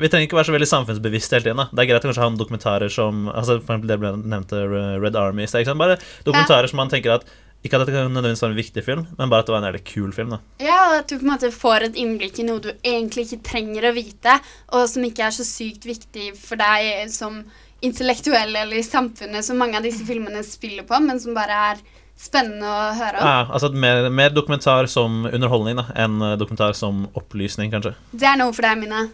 Vi 0.00 0.10
trenger 0.10 0.26
ikke 0.26 0.38
være 0.40 0.48
så 0.48 0.54
veldig 0.56 0.68
samfunnsbevisste 0.70 1.38
hele 1.38 1.46
tiden. 1.46 1.60
da 1.62 1.68
Det 1.70 1.84
er 1.84 1.90
greit 1.92 2.06
å 2.06 2.10
kanskje 2.10 2.24
ha 2.24 2.30
noen 2.32 2.40
dokumentarer 2.40 2.90
som 2.90 3.28
Altså 3.30 3.60
For 3.60 3.76
eksempel 3.76 3.92
det 3.92 3.98
ble 4.02 4.10
nevnte 4.18 4.64
eh, 4.66 4.96
Red 4.98 5.18
Army 5.20 5.46
sant? 5.50 5.70
Bare 5.78 6.00
dokumentarer 6.26 6.66
som 6.72 6.82
man 6.82 6.90
tenker 6.90 7.14
at 7.14 7.28
Ikke 7.62 7.78
at 7.78 7.86
dette 7.86 8.02
nødvendigvis 8.02 8.42
være 8.42 8.54
en 8.56 8.58
viktig 8.58 8.82
film, 8.86 9.04
men 9.18 9.30
bare 9.30 9.44
at 9.44 9.48
det 9.48 9.54
var 9.54 9.62
en 9.62 9.68
veldig 9.68 9.84
kul 9.92 10.10
film. 10.14 10.34
da 10.34 10.40
Ja, 10.62 10.80
at 10.98 11.06
du 11.06 11.16
på 11.20 11.24
en 11.24 11.32
måte 11.32 11.52
får 11.54 11.86
et 11.88 12.00
innblikk 12.02 12.40
i 12.42 12.46
noe 12.46 12.62
du 12.62 12.72
egentlig 12.82 13.28
ikke 13.28 13.46
trenger 13.52 13.88
å 13.88 13.94
vite, 13.96 14.36
og 14.74 14.88
som 14.90 15.06
ikke 15.06 15.24
er 15.26 15.34
så 15.34 15.46
sykt 15.46 15.86
viktig 15.88 16.32
for 16.38 16.60
deg 16.60 17.10
som 17.14 17.40
intellektuell 17.86 18.54
eller 18.54 18.78
i 18.78 18.86
samfunnet, 18.86 19.44
som 19.46 19.58
mange 19.58 19.78
av 19.78 19.86
disse 19.86 20.06
filmene 20.06 20.42
spiller 20.46 20.86
på, 20.86 21.00
men 21.02 21.18
som 21.22 21.34
bare 21.36 21.58
er 21.72 21.82
spennende 22.16 22.66
å 22.66 22.88
høre 22.96 23.20
om. 23.20 23.28
Ja, 23.28 23.44
altså 23.52 23.70
mer, 23.72 24.08
mer 24.10 24.32
dokumentar 24.34 24.88
som 24.90 25.24
underholdning 25.28 25.78
da 25.80 25.86
enn 26.06 26.18
eh, 26.22 26.34
dokumentar 26.40 26.74
som 26.78 27.06
opplysning, 27.18 27.70
kanskje. 27.74 27.94
Det 28.12 28.28
er 28.30 28.40
noe 28.40 28.54
for 28.56 28.66
deg, 28.66 28.80
Mine. 28.82 29.06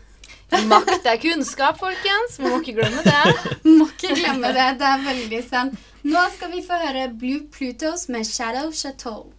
Makt 0.68 1.06
er 1.08 1.16
kunnskap, 1.16 1.78
folkens. 1.80 2.36
Vi 2.38 2.44
må 2.44 2.58
ikke 2.60 2.76
glemme 2.82 3.02
det. 3.06 3.20
Må 3.78 3.86
ikke 3.88 4.12
glemme 4.18 4.50
det. 4.52 4.66
Det 4.82 4.88
er 4.88 5.06
veldig 5.06 5.40
sant. 5.46 5.78
Nå 6.04 6.24
skal 6.34 6.50
vi 6.52 6.64
få 6.66 6.76
høre 6.82 7.06
Blue 7.14 7.46
Plutos 7.54 8.08
med 8.12 8.28
Shadow 8.28 8.68
Chateau. 8.76 9.30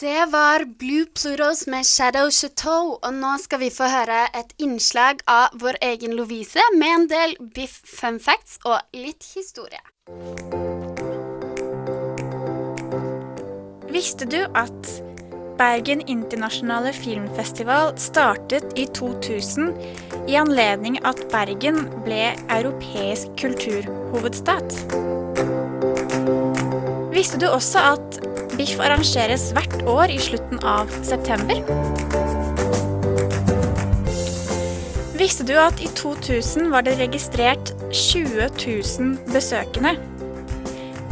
Det 0.00 0.26
var 0.30 0.64
Blue 0.78 1.06
Plutos 1.06 1.66
med 1.66 1.86
Shadow 1.86 2.30
Chateau, 2.30 2.98
og 3.02 3.14
nå 3.14 3.32
skal 3.42 3.58
vi 3.64 3.70
få 3.74 3.88
høre 3.90 4.28
et 4.38 4.52
innslag 4.62 5.24
av 5.26 5.56
vår 5.58 5.74
egen 5.82 6.14
Lovise 6.14 6.62
med 6.76 6.92
en 6.94 7.06
del 7.10 7.34
Biff 7.56 7.80
fun 7.82 8.20
facts 8.22 8.60
og 8.62 8.78
litt 8.94 9.26
historie. 9.34 9.82
Visste 13.90 14.28
du 14.30 14.38
at 14.54 14.92
Bergen 15.58 16.06
internasjonale 16.06 16.94
filmfestival 16.94 17.96
startet 17.98 18.78
i 18.78 18.86
2000 18.94 19.74
i 20.30 20.38
anledning 20.38 21.02
at 21.02 21.26
Bergen 21.34 21.88
ble 22.06 22.36
europeisk 22.46 23.34
kulturhovedstad? 23.42 24.78
Visste 27.18 27.42
du 27.42 27.50
også 27.50 27.82
at 27.96 28.27
Biff 28.58 28.80
arrangeres 28.82 29.52
hvert 29.54 29.82
år 29.86 30.10
i 30.10 30.18
slutten 30.18 30.58
av 30.66 30.90
september? 31.06 31.60
Visste 35.18 35.46
du 35.46 35.54
at 35.62 35.78
i 35.78 35.86
2000 35.94 36.66
var 36.72 36.82
det 36.86 36.96
registrert 36.98 37.70
20 37.94 38.48
000 38.58 39.14
besøkende? 39.30 39.94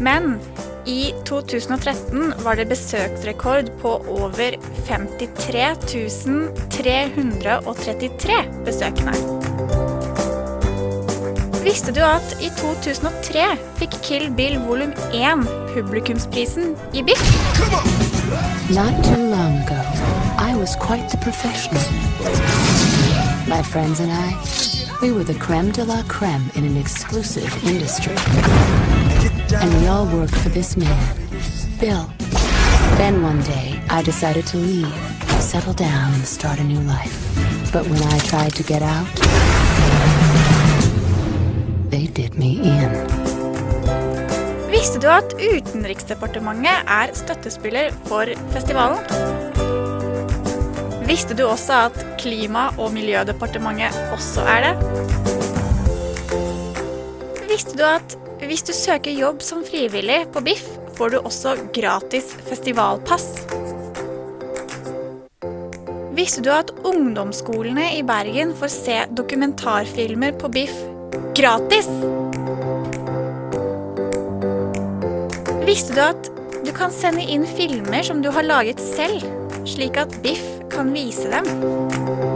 Men 0.03 0.41
i 0.87 1.13
2013 1.27 2.35
var 2.43 2.59
det 2.59 2.67
besøksrekord 2.71 3.71
på 3.83 3.95
over 4.19 4.59
53 4.91 5.71
333 6.75 8.43
besøkende. 8.67 9.66
Visste 11.67 11.91
du 11.91 11.99
at 11.99 12.37
i 12.39 12.47
2003 12.55 13.47
fikk 13.75 13.95
Kill 14.07 14.29
Bill 14.39 14.55
volum 14.63 14.93
1 15.11 15.41
publikumsprisen 15.73 16.77
i? 16.95 17.03
Not 18.71 18.95
too 19.03 19.25
long 19.33 19.57
ago, 19.65 19.81
I 20.39 20.55
was 20.55 20.77
quite 20.77 21.11
the 21.11 21.19
professional. 21.19 21.83
My 23.49 23.63
friends 23.63 23.99
and 23.99 24.13
I, 24.13 24.39
we 25.03 25.11
were 25.11 25.25
the 25.25 25.35
creme 25.41 25.73
de 25.73 25.83
la 25.85 26.05
creme 26.07 26.47
in 26.55 26.63
an 26.65 26.77
exclusive 26.77 27.51
industry. 27.67 28.15
And 29.59 29.75
we 29.81 29.89
all 29.89 30.07
worked 30.07 30.39
for 30.39 30.51
this 30.51 30.77
man, 30.77 31.17
Bill. 31.81 32.07
Then 32.97 33.25
one 33.25 33.43
day, 33.43 33.83
I 33.91 34.03
decided 34.03 34.47
to 34.55 34.57
leave, 34.57 34.95
settle 35.41 35.75
down, 35.75 36.15
and 36.15 36.25
start 36.25 36.61
a 36.61 36.65
new 36.65 36.83
life. 36.87 37.19
But 37.73 37.89
when 37.89 38.03
I 38.05 38.19
tried 38.21 38.55
to 38.55 38.63
get 38.63 38.83
out, 38.83 39.66
they 41.91 42.07
did 42.07 42.35
me 42.39 42.59
in. 42.63 42.93
Visste 44.71 45.01
du 45.01 45.07
at 45.11 45.35
Utenriksdepartementet 45.39 46.89
er 46.91 47.13
støttespiller 47.17 47.95
for 48.09 48.29
festivalen? 48.55 49.01
Visste 51.07 51.37
du 51.39 51.45
også 51.47 51.87
at 51.87 51.99
Klima- 52.21 52.73
og 52.79 52.93
miljødepartementet 52.95 53.95
også 54.15 54.43
er 54.51 54.67
det? 54.67 54.75
Visste 57.47 57.77
du 57.79 57.85
at 57.87 58.17
hvis 58.47 58.67
du 58.67 58.73
søker 58.77 59.15
jobb 59.17 59.41
som 59.43 59.63
frivillig 59.65 60.27
på 60.35 60.43
BIFF, 60.45 60.67
får 60.99 61.15
du 61.15 61.19
også 61.23 61.55
gratis 61.77 62.35
festivalpass? 62.49 63.47
Visste 66.17 66.43
du 66.43 66.51
at 66.53 66.73
ungdomsskolene 66.85 67.91
i 67.97 68.03
Bergen 68.07 68.55
får 68.57 68.73
se 68.73 69.01
dokumentarfilmer 69.17 70.37
på 70.41 70.53
BIFF 70.53 70.96
gratis? 71.37 71.89
Visste 75.67 75.97
du 75.97 76.03
at 76.05 76.31
du 76.67 76.73
kan 76.77 76.95
sende 76.95 77.25
inn 77.27 77.47
filmer 77.57 78.07
som 78.07 78.23
du 78.23 78.31
har 78.35 78.47
laget 78.47 78.83
selv, 78.83 79.25
slik 79.67 79.99
at 80.01 80.15
Biff 80.25 80.45
kan 80.73 80.93
vise 80.95 81.31
dem? 81.33 82.36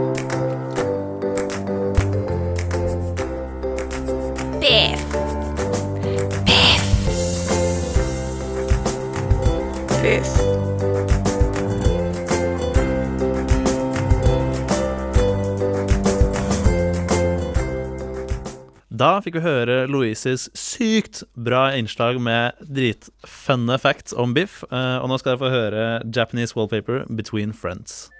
Da 19.01 19.15
fikk 19.23 19.39
vi 19.39 19.41
høre 19.41 19.75
Louises 19.89 20.43
sykt 20.53 21.23
bra 21.33 21.71
innslag 21.73 22.19
med 22.21 22.59
dritfunne 22.69 23.79
facts 23.81 24.13
om 24.13 24.35
biff. 24.37 24.59
eh, 24.69 24.97
Og 25.01 25.09
nå 25.09 25.17
skal 25.17 25.33
dere 25.33 25.41
få 25.41 25.49
høre 25.49 25.85
Japanese 26.13 26.53
wallpaper 26.53 27.07
Between 27.09 27.49
Friends. 27.51 28.11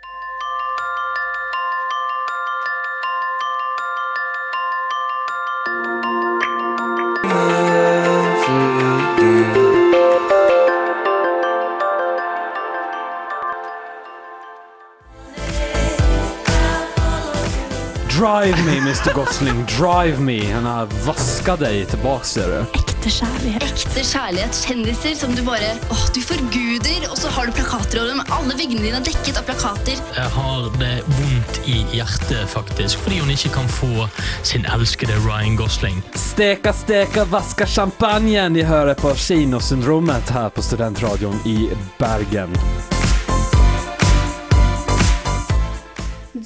Drive 18.42 18.66
me, 18.66 18.80
Mr. 18.80 19.14
Gosling, 19.14 19.66
drive 19.66 20.20
me. 20.20 20.52
Han 20.52 20.66
har 20.66 20.86
vaska 21.06 21.54
deg 21.62 21.84
tilbake, 21.92 22.26
ser 22.26 22.48
du. 22.50 22.80
Ekte 22.80 23.12
kjærlighet. 23.14 23.66
Ekte 23.68 24.02
kjærlighet. 24.02 24.62
Kjendiser 24.66 25.14
som 25.20 25.36
du 25.38 25.44
bare 25.46 25.76
åh, 25.94 26.06
du 26.16 26.18
forguder, 26.26 27.06
og 27.12 27.20
så 27.22 27.30
har 27.36 27.46
du 27.46 27.54
plakater 27.54 28.02
over 28.02 28.10
dem. 28.10 28.24
Alle 28.34 28.56
veggene 28.58 28.82
dine 28.82 28.98
er 28.98 29.06
dekket 29.06 29.38
av 29.38 29.46
plakater. 29.46 30.02
Jeg 30.16 30.34
har 30.34 30.72
det 30.82 30.90
vondt 31.20 31.60
i 31.70 31.84
hjertet, 31.94 32.50
faktisk, 32.50 33.04
fordi 33.04 33.20
hun 33.22 33.30
ikke 33.36 33.52
kan 33.60 33.70
få 33.76 34.08
sin 34.42 34.66
elskede 34.74 35.20
Ryan 35.22 35.60
Gosling. 35.60 36.02
Steka, 36.18 36.74
steka, 36.74 37.28
vaska 37.30 37.70
champagnen. 37.70 38.58
De 38.58 38.66
hører 38.66 38.98
på 38.98 39.14
Kinosyndromet 39.22 40.34
her 40.34 40.50
på 40.50 40.66
Studentradioen 40.66 41.38
i 41.46 41.70
Bergen. 42.02 42.58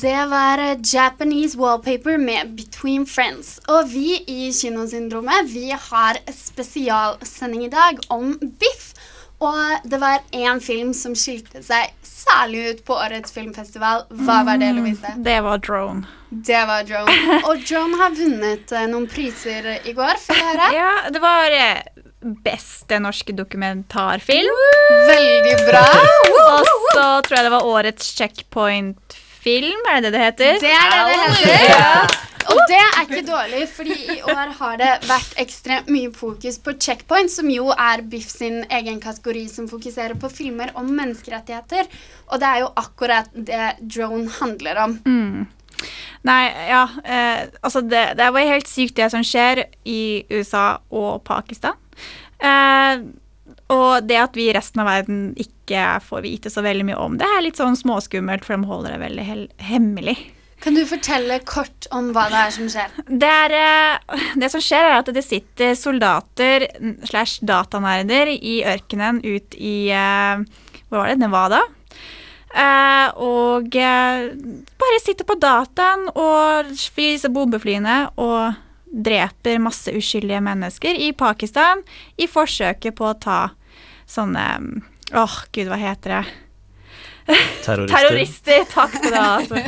Det 0.01 0.25
var 0.25 0.57
eh, 0.57 0.77
Japanese 0.83 1.57
Wallpaper 1.57 2.17
med 2.17 2.55
Between 2.55 3.05
Friends. 3.05 3.59
Og 3.67 3.87
vi 3.89 4.23
i 4.27 4.51
Kinosyndromet 4.53 5.47
vi 5.53 5.69
har 5.71 6.19
spesialsending 6.35 7.65
i 7.65 7.69
dag 7.69 7.99
om 8.07 8.33
Biff. 8.41 8.91
Og 9.39 9.87
det 9.87 9.99
var 10.01 10.19
én 10.31 10.59
film 10.63 10.93
som 10.93 11.15
skilte 11.15 11.63
seg 11.63 11.93
særlig 12.03 12.65
ut 12.69 12.83
på 12.87 12.97
årets 12.97 13.31
filmfestival. 13.35 14.05
Hva 14.09 14.41
var 14.47 14.59
det, 14.59 14.73
Louise? 14.75 15.15
Det 15.15 15.39
var 15.45 15.63
Drone. 15.63 16.03
Det 16.29 16.63
var 16.67 16.83
Drone. 16.87 17.39
Og 17.47 17.63
Drone 17.63 17.99
har 18.01 18.15
vunnet 18.19 18.75
eh, 18.75 18.87
noen 18.91 19.07
priser 19.11 19.77
i 19.83 19.95
går, 19.95 20.19
får 20.25 20.41
jeg 20.41 20.49
høre. 20.49 20.71
Ja, 20.75 20.91
det 21.13 21.23
var 21.23 21.55
eh, 21.55 22.03
beste 22.43 22.99
norske 22.99 23.35
dokumentarfilm. 23.37 24.63
Veldig 25.07 25.57
bra. 25.69 25.87
Og 26.45 26.71
så 26.95 27.07
tror 27.21 27.37
jeg 27.37 27.47
det 27.47 27.53
var 27.53 27.67
årets 27.69 28.11
checkpoint-film, 29.45 29.81
er 29.89 30.01
det 30.01 30.11
det 30.11 30.19
det 30.19 30.25
heter? 30.25 30.59
Det 30.59 30.71
er 30.71 30.89
det 30.91 31.05
det 31.09 31.45
heter. 31.45 31.69
Ja. 31.69 32.07
Og 32.45 32.59
det 32.69 32.77
er 32.77 32.99
ikke 33.01 33.25
dårlig, 33.25 33.67
fordi 33.73 33.95
i 34.15 34.21
år 34.21 34.51
har 34.59 34.77
det 34.77 34.91
vært 35.09 35.39
ekstremt 35.41 35.87
mye 35.89 36.11
fokus 36.13 36.59
på 36.61 36.75
Checkpoint, 36.77 37.31
som 37.31 37.49
jo 37.49 37.71
er 37.73 38.03
Biff 38.05 38.29
sin 38.29 38.63
egen 38.69 38.99
kategori 39.01 39.47
som 39.49 39.67
fokuserer 39.67 40.13
på 40.13 40.29
filmer 40.29 40.69
om 40.75 40.85
menneskerettigheter. 40.85 41.89
Og 42.29 42.39
det 42.39 42.47
er 42.47 42.59
jo 42.61 42.69
akkurat 42.77 43.31
det 43.33 43.71
Drone 43.81 44.29
handler 44.39 44.81
om. 44.83 44.99
Mm. 45.05 45.47
Nei, 46.25 46.43
ja 46.69 46.85
eh, 47.03 47.41
Altså, 47.61 47.81
det, 47.81 48.15
det 48.17 48.29
var 48.33 48.47
helt 48.47 48.69
sykt 48.69 48.95
det 48.97 49.09
som 49.13 49.25
skjer 49.25 49.65
i 49.85 50.23
USA 50.29 50.77
og 50.93 51.23
Pakistan. 51.25 51.81
Eh, 52.37 53.01
og 53.73 54.05
det 54.05 54.17
at 54.21 54.37
vi 54.37 54.49
i 54.49 54.53
resten 54.55 54.81
av 54.83 54.89
verden 54.89 55.19
ikke 55.41 55.99
får 56.05 56.23
vite 56.25 56.51
så 56.53 56.63
veldig 56.65 56.85
mye 56.89 57.01
om 57.01 57.17
det, 57.19 57.27
er 57.27 57.45
litt 57.45 57.59
sånn 57.59 57.77
småskummelt, 57.77 58.45
for 58.45 58.57
de 58.57 58.69
holder 58.69 58.95
det 58.95 59.03
veldig 59.03 59.27
hemmelig. 59.69 60.17
Kan 60.63 60.77
du 60.77 60.81
fortelle 60.87 61.39
kort 61.45 61.85
om 61.93 62.11
hva 62.15 62.25
det 62.31 62.41
er 62.41 62.53
som 62.55 62.69
skjer? 62.71 62.93
Det, 63.05 63.29
er, 63.29 63.55
eh, 63.59 64.27
det 64.39 64.49
som 64.53 64.63
skjer, 64.63 64.87
er 64.87 64.99
at 65.01 65.11
det 65.13 65.25
sitter 65.25 65.75
soldater 65.77 66.67
slash 67.05 67.43
datanerder 67.45 68.31
i 68.33 68.61
ørkenen 68.65 69.21
ut 69.25 69.57
i 69.59 69.91
eh, 69.93 70.45
Hvor 70.87 71.01
var 71.01 71.11
det? 71.11 71.19
Nevada. 71.21 71.61
Eh, 72.55 73.07
og 73.19 73.67
bare 73.75 75.01
sitter 75.03 75.27
på 75.27 75.37
dataen 75.37 76.07
og 76.15 76.71
disse 76.71 77.29
bombeflyene 77.29 78.05
og 78.15 78.64
dreper 78.95 79.59
masse 79.59 79.91
uskyldige 79.91 80.41
mennesker 80.45 80.95
i 80.95 81.11
Pakistan 81.17 81.83
i 82.17 82.29
forsøket 82.31 82.95
på 82.95 83.09
å 83.11 83.19
ta 83.19 83.39
sånne 84.07 84.47
Åh, 85.13 85.33
gud, 85.53 85.67
hva 85.69 85.77
heter 85.77 86.15
det? 86.15 86.23
Terrorister. 87.65 87.97
Terrorister. 87.97 88.63
Takk 88.71 88.95
skal 88.95 89.11
du 89.11 89.17
ha. 89.17 89.35
Altså. 89.37 89.59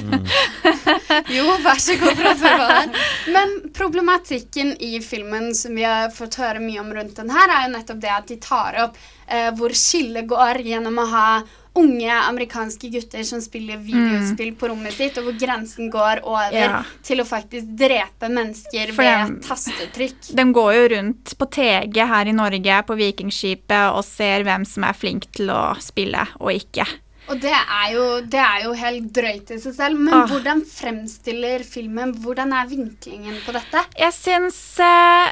Jo, 1.33 1.45
vær 1.61 1.81
så 1.81 1.95
god 2.01 2.19
for. 2.41 3.05
Men 3.33 3.53
problematikken 3.77 4.73
i 4.81 4.97
filmen 5.05 5.51
som 5.57 5.77
vi 5.77 5.85
har 5.85 6.09
fått 6.13 6.39
høre 6.41 6.61
mye 6.63 6.81
om 6.81 6.89
rundt 6.93 7.17
den 7.17 7.29
her, 7.33 7.53
er 7.53 7.67
jo 7.67 7.75
nettopp 7.75 8.01
det 8.01 8.13
at 8.13 8.33
de 8.33 8.39
tar 8.41 8.81
opp 8.87 8.97
eh, 9.27 9.49
hvor 9.57 9.73
skillet 9.77 10.29
går 10.29 10.61
gjennom 10.65 11.01
å 11.01 11.07
ha 11.13 11.29
unge 11.77 12.11
amerikanske 12.11 12.89
gutter 12.91 13.23
som 13.27 13.41
spiller 13.43 13.77
videospill 13.83 14.53
på 14.59 14.69
rommet 14.71 14.93
sitt, 14.97 15.17
og 15.21 15.27
hvor 15.29 15.37
grensen 15.39 15.91
går 15.93 16.23
over 16.25 16.51
Ja. 16.53 16.83
til 17.03 17.21
å 17.21 17.25
faktisk 17.27 17.69
drepe 17.77 18.29
mennesker 18.33 18.93
For 18.93 19.03
ved 19.03 19.17
dem- 19.27 19.39
tastetrykk. 19.45 20.35
De 20.35 20.43
går 20.53 20.73
jo 20.73 20.85
rundt 20.95 21.33
på 21.37 21.49
TG 21.49 21.97
her 22.07 22.25
i 22.27 22.31
Norge, 22.33 22.83
på 22.87 22.97
Vikingskipet, 22.97 23.93
og 23.95 24.03
ser 24.05 24.43
hvem 24.43 24.65
som 24.65 24.83
er 24.83 24.93
flink 24.93 25.29
til 25.31 25.47
å 25.53 25.75
spille 25.79 26.27
og 26.39 26.51
ikke. 26.53 26.85
Og 27.27 27.41
det 27.43 27.51
er 27.51 27.87
jo, 27.91 28.03
det 28.23 28.39
er 28.39 28.61
jo 28.63 28.73
helt 28.79 29.07
drøyt 29.15 29.51
i 29.51 29.59
seg 29.59 29.73
selv. 29.75 29.99
Men 29.99 30.13
Ah. 30.15 30.27
hvordan 30.31 30.61
fremstiller 30.63 31.63
filmen 31.67 32.13
Hvordan 32.23 32.53
er 32.55 32.69
vinklingen 32.69 33.35
på 33.45 33.51
dette? 33.55 33.83
Jeg 33.99 34.13
syns 34.15 34.59
uh, 34.79 35.27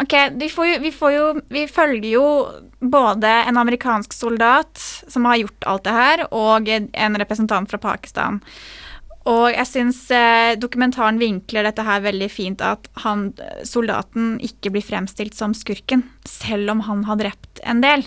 OK, 0.00 0.14
vi, 0.40 0.48
får 0.48 0.70
jo, 0.70 0.78
vi 0.80 0.92
får 0.94 1.12
jo 1.12 1.26
Vi 1.52 1.66
følger 1.68 2.08
jo 2.14 2.24
både 2.80 3.28
en 3.48 3.60
amerikansk 3.60 4.12
soldat 4.12 4.80
som 5.08 5.24
har 5.28 5.38
gjort 5.40 5.68
alt 5.68 5.84
det 5.84 5.92
her, 5.92 6.24
og 6.32 6.68
en 6.68 7.16
representant 7.20 7.70
fra 7.70 7.78
Pakistan. 7.80 8.40
Og 9.24 9.46
jeg 9.54 9.64
syns 9.70 10.02
eh, 10.12 10.52
dokumentaren 10.60 11.16
vinkler 11.20 11.64
dette 11.64 11.84
her 11.86 12.02
veldig 12.04 12.28
fint, 12.28 12.60
at 12.60 12.90
han, 13.06 13.30
soldaten 13.64 14.34
ikke 14.44 14.74
blir 14.74 14.84
fremstilt 14.84 15.32
som 15.32 15.54
skurken, 15.56 16.04
selv 16.28 16.74
om 16.74 16.84
han 16.84 17.06
har 17.08 17.22
drept 17.22 17.62
en 17.64 17.80
del 17.80 18.04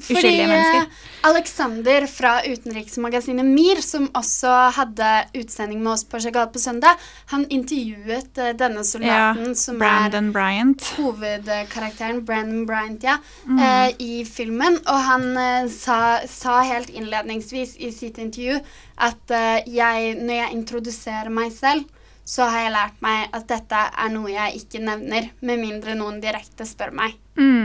Fordi 0.00 0.30
eh, 0.44 0.84
Alexander 1.28 2.06
fra 2.06 2.36
utenriksmagasinet 2.46 3.44
MIR, 3.46 3.80
som 3.82 4.06
også 4.16 4.52
hadde 4.76 5.08
utsending 5.38 5.82
med 5.82 5.92
oss 5.96 6.04
på 6.08 6.20
Chagall 6.22 6.48
på 6.54 6.62
søndag, 6.62 6.96
han 7.32 7.44
intervjuet 7.52 8.38
eh, 8.38 8.52
denne 8.58 8.84
soldaten 8.86 9.54
som 9.58 9.78
Brandon 9.82 10.30
Bryant. 10.32 10.82
er 10.82 11.02
hovedkarakteren, 11.02 12.22
Brandon 12.28 12.64
Bryant, 12.68 13.02
ja, 13.02 13.18
Mm. 13.46 13.58
eh, 13.58 13.92
i 13.98 14.24
filmen. 14.24 14.78
Og 14.86 14.98
han 15.10 15.28
eh, 15.36 15.68
sa, 15.72 16.20
sa 16.26 16.60
helt 16.62 16.90
innledningsvis 16.90 17.76
i 17.78 17.90
sitt 17.92 18.18
intervju 18.18 18.60
at 18.98 19.30
eh, 19.30 19.62
jeg, 19.66 20.14
når 20.22 20.34
jeg 20.42 20.56
introduserer 20.58 21.30
meg 21.30 21.52
selv, 21.54 21.86
så 22.28 22.44
har 22.52 22.66
jeg 22.66 22.72
lært 22.74 22.98
meg 23.00 23.30
at 23.32 23.46
dette 23.48 23.78
er 24.04 24.10
noe 24.12 24.28
jeg 24.28 24.58
ikke 24.60 24.82
nevner, 24.84 25.30
med 25.40 25.62
mindre 25.62 25.94
noen 25.96 26.18
direkte 26.20 26.66
spør 26.68 26.92
meg. 26.92 27.14
Mm. 27.40 27.57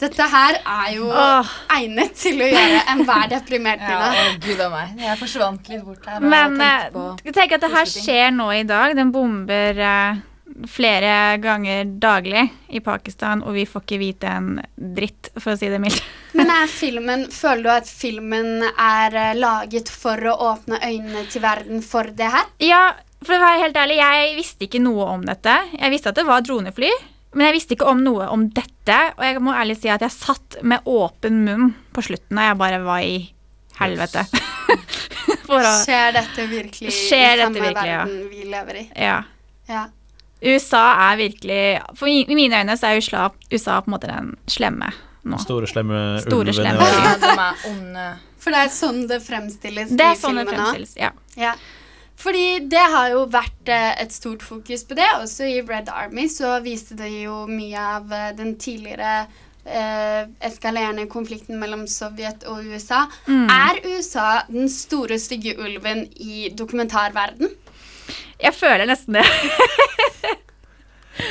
Dette 0.00 0.26
her 0.32 0.58
er 0.60 0.88
jo 0.96 1.10
Åh. 1.12 1.50
egnet 1.76 2.16
til 2.20 2.40
å 2.40 2.48
gjøre 2.50 2.80
enhver 2.94 3.28
deprimert 3.34 3.82
Ja, 3.84 3.90
kvinne. 3.90 4.24
å, 4.30 4.40
gud 4.46 4.64
a 4.64 4.70
meg. 4.72 4.96
Jeg 5.04 5.20
forsvant 5.20 5.70
litt 5.72 5.84
bort 5.86 6.08
her. 6.08 6.24
Men 6.24 6.56
tenkte 6.58 7.04
eh, 7.04 7.22
jeg 7.30 7.36
tenker 7.36 7.60
at 7.60 7.66
det 7.66 7.72
her 7.76 7.92
skjer 7.94 8.34
nå 8.36 8.50
i 8.56 8.64
dag. 8.68 8.96
Den 8.98 9.12
bomber 9.14 9.80
uh, 9.84 10.20
flere 10.70 11.36
ganger 11.42 11.84
daglig 12.02 12.46
i 12.74 12.80
Pakistan, 12.84 13.44
og 13.46 13.54
vi 13.56 13.66
får 13.68 13.84
ikke 13.84 14.00
vite 14.00 14.32
en 14.32 14.50
dritt, 14.76 15.30
for 15.38 15.54
å 15.54 15.58
si 15.60 15.70
det 15.70 15.78
mildt. 15.82 16.02
Men 16.38 16.50
er 16.54 16.70
filmen, 16.70 17.26
føler 17.34 17.62
du 17.66 17.70
at 17.74 17.90
filmen 17.90 18.64
er 18.70 19.16
eh, 19.18 19.36
laget 19.38 19.90
for 19.92 20.18
å 20.30 20.34
åpne 20.52 20.80
øynene 20.82 21.24
til 21.30 21.44
verden 21.44 21.84
for 21.86 22.10
det 22.16 22.30
her? 22.34 22.50
Ja, 22.64 22.82
for 23.24 23.36
å 23.36 23.42
være 23.42 23.64
helt 23.66 23.76
ærlig, 23.76 23.98
jeg 24.00 24.36
visste 24.38 24.66
ikke 24.66 24.82
noe 24.82 25.08
om 25.14 25.24
dette. 25.28 25.56
Jeg 25.76 25.92
visste 25.92 26.12
at 26.12 26.20
det 26.20 26.26
var 26.28 26.44
dronefly, 26.46 26.90
men 27.32 27.46
jeg 27.46 27.56
visste 27.58 27.76
ikke 27.76 27.88
om 27.90 28.00
noe 28.02 28.26
om 28.32 28.48
dette. 28.54 28.96
Og 29.16 29.22
jeg 29.22 29.42
må 29.44 29.52
ærlig 29.54 29.76
si 29.78 29.90
at 29.92 30.02
jeg 30.02 30.14
satt 30.14 30.56
med 30.66 30.86
åpen 30.90 31.44
munn 31.46 31.68
på 31.94 32.02
slutten, 32.02 32.38
og 32.38 32.48
jeg 32.48 32.58
bare 32.58 32.80
var 32.82 33.04
i 33.06 33.20
helvete. 33.80 34.24
For 35.50 35.62
å 35.66 35.70
Skjer 35.82 36.12
dette 36.14 36.44
virkelig 36.50 36.92
Skjer 36.94 37.40
i 37.40 37.44
samme 37.44 37.62
virkelig, 37.62 37.90
ja. 37.90 38.02
verden 38.06 38.28
vi 38.30 38.44
lever 38.50 38.80
i? 38.80 38.84
Ja. 38.98 39.16
Ja. 39.70 39.84
USA 40.40 40.82
er 41.10 41.18
virkelig 41.20 41.62
For 41.98 42.08
i 42.08 42.22
mine 42.38 42.60
øyne 42.62 42.76
så 42.78 42.90
er 42.90 43.00
USA, 43.00 43.24
USA 43.50 43.80
på 43.82 43.90
en 43.90 43.96
måte 43.96 44.10
den 44.10 44.30
slemme 44.50 44.92
nå. 45.26 45.40
Store, 45.42 45.68
slemme 45.68 45.98
Store, 46.22 46.48
ulven 46.48 46.56
slemme. 46.56 46.86
Ja, 46.86 47.16
de 47.20 47.32
er 47.34 47.64
onde. 47.68 48.06
For 48.40 48.54
det 48.54 48.62
er 48.64 48.70
sånn 48.72 49.02
det 49.10 49.18
fremstilles 49.26 49.90
Det 49.92 50.06
er 50.06 50.14
i 50.16 50.20
sånn 50.22 50.38
det 50.38 50.46
filmen 50.46 50.62
nå? 50.62 50.70
fremstilles, 50.70 50.94
ja. 50.96 51.10
Ja. 51.36 51.52
Fordi 52.20 52.66
det 52.68 52.86
har 52.92 53.12
jo 53.14 53.24
vært 53.32 53.70
eh, 53.72 53.94
et 54.02 54.12
stort 54.12 54.42
fokus 54.44 54.84
på 54.84 54.96
det. 54.98 55.08
Også 55.22 55.48
i 55.48 55.62
Red 55.64 55.88
Army 55.92 56.26
så 56.28 56.58
viste 56.64 56.98
det 56.98 57.08
jo 57.22 57.46
mye 57.48 57.86
av 57.96 58.12
eh, 58.12 58.32
den 58.36 58.54
tidligere 58.60 59.24
eh, 59.64 60.28
eskalerende 60.44 61.06
konflikten 61.12 61.56
mellom 61.60 61.86
Sovjet 61.88 62.44
og 62.50 62.68
USA. 62.68 63.06
Mm. 63.24 63.48
Er 63.48 63.80
USA 63.88 64.28
den 64.50 64.68
store, 64.72 65.16
stygge 65.22 65.56
ulven 65.56 66.04
i 66.20 66.50
dokumentarverden? 66.52 67.56
Jeg 68.40 68.56
føler 68.56 68.88
nesten 68.88 69.20
det. 69.20 69.26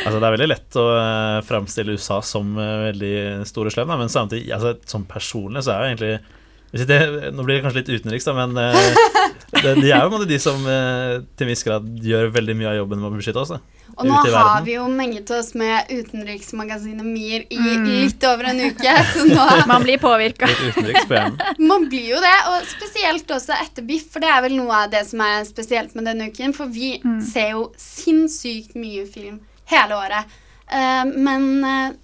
Altså, 0.06 0.20
det 0.20 0.28
er 0.28 0.34
veldig 0.36 0.50
lett 0.50 0.78
å 0.80 0.86
uh, 0.94 1.40
framstille 1.46 1.96
USA 1.98 2.20
som 2.26 2.52
eh, 2.62 2.90
veldig 2.90 3.14
store 3.50 3.72
slem, 3.74 3.90
da, 3.90 3.98
men 4.00 4.12
samtidig, 4.12 4.52
altså, 4.54 4.76
som 4.90 5.06
personlig, 5.10 5.64
så 5.66 5.74
er 5.74 5.80
jo 5.80 5.90
egentlig 5.90 6.38
hvis 6.70 6.86
det, 6.86 7.00
Nå 7.34 7.42
blir 7.42 7.58
det 7.58 7.64
kanskje 7.64 7.82
litt 7.82 7.90
utenriks, 7.98 8.28
da, 8.30 8.36
men 8.38 8.54
eh, 8.62 9.00
det, 9.52 9.76
de 9.82 9.92
er 9.92 10.04
jo 10.06 10.24
de 10.30 10.38
som 10.42 10.62
eh, 10.70 11.20
til 11.36 11.48
en 11.48 11.52
viss 11.52 11.66
grad 11.66 11.86
gjør 12.06 12.32
veldig 12.36 12.56
mye 12.60 12.72
av 12.72 12.80
jobben 12.84 13.02
med 13.02 13.10
å 13.10 13.18
beskytte 13.18 13.42
oss. 13.42 13.54
Da. 13.56 13.60
Og 13.98 14.08
nå 14.08 14.20
har 14.32 14.62
vi 14.66 14.76
jo 14.76 14.86
menget 14.92 15.32
oss 15.34 15.52
med 15.58 15.90
utenriksmagasinet 15.90 17.06
MIR 17.06 17.46
i 17.50 17.60
Mm. 17.60 17.86
litt 18.06 18.24
over 18.24 18.50
en 18.52 18.62
uke, 18.70 18.94
så 19.14 19.26
nå 19.28 19.46
Man 19.72 19.84
blir 19.84 20.00
påvirka. 20.02 20.48
Man 21.72 21.88
blir 21.90 22.14
jo 22.14 22.22
det, 22.24 22.36
og 22.52 22.68
spesielt 22.70 23.32
også 23.36 23.58
etter 23.58 23.86
Biff, 23.86 24.08
for 24.14 24.24
det 24.24 24.30
er 24.32 24.44
vel 24.46 24.58
noe 24.60 24.86
av 24.86 24.94
det 24.94 25.04
som 25.10 25.24
er 25.26 25.44
spesielt 25.48 25.96
med 25.98 26.08
denne 26.10 26.30
uken, 26.30 26.54
for 26.56 26.72
vi 26.72 26.98
ser 27.26 27.56
jo 27.58 27.70
sinnssykt 27.80 28.78
mye 28.80 29.06
film 29.10 29.42
hele 29.70 29.98
året. 29.98 30.40
Uh, 30.70 31.06
men 31.18 31.50
uh, 31.66 31.96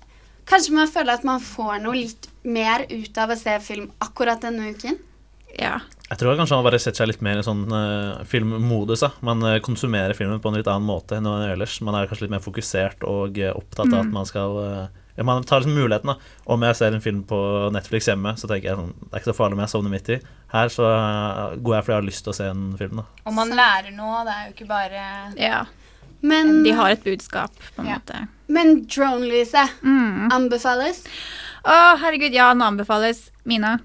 kanskje 0.49 0.73
man 0.73 0.89
føler 0.89 1.19
at 1.19 1.25
man 1.27 1.43
får 1.43 1.83
noe 1.83 1.97
litt 1.97 2.29
mer 2.45 2.85
ut 2.89 3.17
av 3.17 3.33
å 3.33 3.37
se 3.37 3.57
film 3.63 3.91
akkurat 4.03 4.41
denne 4.45 4.71
uken? 4.73 4.97
Ja. 5.57 5.79
Jeg 6.05 6.19
tror 6.21 6.35
kanskje 6.37 6.57
man 6.59 6.65
bare 6.67 6.77
setter 6.79 7.01
seg 7.01 7.07
litt 7.09 7.21
mer 7.25 7.39
i 7.41 7.45
sånn 7.45 7.63
uh, 7.73 8.19
filmmodus. 8.29 9.01
Da. 9.01 9.09
Man 9.25 9.41
uh, 9.41 9.55
konsumerer 9.65 10.13
filmen 10.13 10.37
på 10.43 10.51
en 10.51 10.59
litt 10.59 10.67
annen 10.69 10.85
måte 10.85 11.17
enn 11.17 11.25
ellers. 11.25 11.79
Man 11.81 11.95
er 11.97 12.05
kanskje 12.07 12.27
litt 12.27 12.35
mer 12.35 12.43
fokusert 12.45 13.01
og 13.09 13.39
uh, 13.41 13.53
opptatt 13.57 13.87
av 13.89 13.95
Mm. 13.95 14.07
at 14.07 14.13
man 14.13 14.25
skal 14.29 14.59
ja, 15.15 15.23
Man 15.23 15.43
tar 15.47 15.61
liksom 15.63 15.73
muligheten. 15.79 16.11
da 16.11 16.17
Om 16.53 16.61
jeg 16.67 16.75
ser 16.75 16.93
en 16.93 17.01
film 17.01 17.23
på 17.23 17.39
Netflix 17.73 18.05
hjemme, 18.11 18.35
så 18.37 18.47
tenker 18.51 18.69
jeg 18.69 18.77
sånn 18.77 18.93
Det 18.99 19.13
er 19.13 19.21
ikke 19.23 19.31
så 19.31 19.37
farlig 19.37 19.55
om 19.57 19.63
jeg 19.63 19.71
sovner 19.73 19.93
midt 19.95 20.09
i. 20.11 20.19
Her 20.51 20.67
så 20.69 20.83
går 21.63 21.75
jeg 21.77 21.85
fordi 21.87 21.93
jeg 21.95 22.01
har 22.01 22.07
lyst 22.09 22.23
til 22.27 22.33
å 22.33 22.35
se 22.37 22.49
en 22.51 22.65
film. 22.77 23.01
da 23.01 23.05
Og 23.25 23.33
man 23.33 23.49
lærer 23.55 23.95
noe, 23.95 24.21
det 24.27 24.35
er 24.35 24.45
jo 24.45 24.53
ikke 24.53 24.67
bare 24.69 25.07
Ja. 25.39 25.63
Men, 26.21 26.63
De 26.63 26.71
har 26.73 26.89
et 26.91 27.03
budskap, 27.03 27.51
på 27.75 27.81
en 27.83 27.89
måte. 27.93 28.27
Men 28.47 28.85
Drone, 28.85 29.25
Lise, 29.29 29.65
Mm. 29.81 30.29
anbefales? 30.31 31.03
Å, 31.65 31.97
herregud, 31.97 32.33
ja, 32.33 32.53
den 32.53 32.61
anbefales. 32.61 33.29
Mina? 33.45 33.79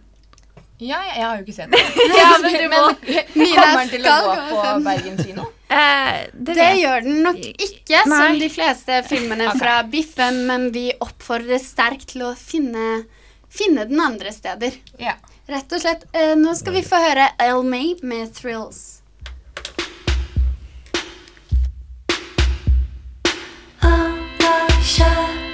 Ja, 0.80 0.98
jeg, 1.04 1.16
jeg 1.18 1.24
har 1.26 1.36
jo 1.38 1.44
ikke 1.44 1.54
sett 1.56 1.70
den. 1.74 2.12
Ja, 2.16 2.28
men 2.42 2.54
du 2.56 2.68
må. 2.72 2.82
Mina 3.40 3.62
Kommer 3.62 3.80
den 3.80 3.90
til 3.92 4.06
å 4.08 4.18
gå 4.24 4.36
på. 4.50 4.68
Bergen 4.90 5.18
kino? 5.24 5.48
Eh, 5.70 6.24
Det, 6.34 6.54
det 6.58 6.64
gjør 6.80 7.04
den 7.04 7.20
nok 7.22 7.36
ikke, 7.46 8.00
Nei. 8.10 8.16
som 8.18 8.38
de 8.40 8.48
fleste 8.50 8.96
filmene 9.06 9.52
fra 9.54 9.76
Biffen, 9.86 10.40
men 10.48 10.64
vi 10.74 10.88
oppfordrer 10.98 11.60
sterkt 11.62 12.08
til 12.10 12.24
å 12.26 12.32
finne, 12.34 13.04
finne 13.46 13.84
den 13.86 14.02
andre 14.02 14.32
steder. 14.34 14.74
Ja. 14.98 15.14
Rett 15.46 15.70
og 15.70 15.84
slett. 15.84 16.02
Eh, 16.10 16.34
nå 16.34 16.56
skal 16.58 16.74
vi 16.74 16.82
få 16.82 16.98
høre 17.04 17.28
El 17.46 17.62
May 17.62 17.94
med 18.02 18.34
'Thrills'. 18.34 18.98
I'm 23.82 25.49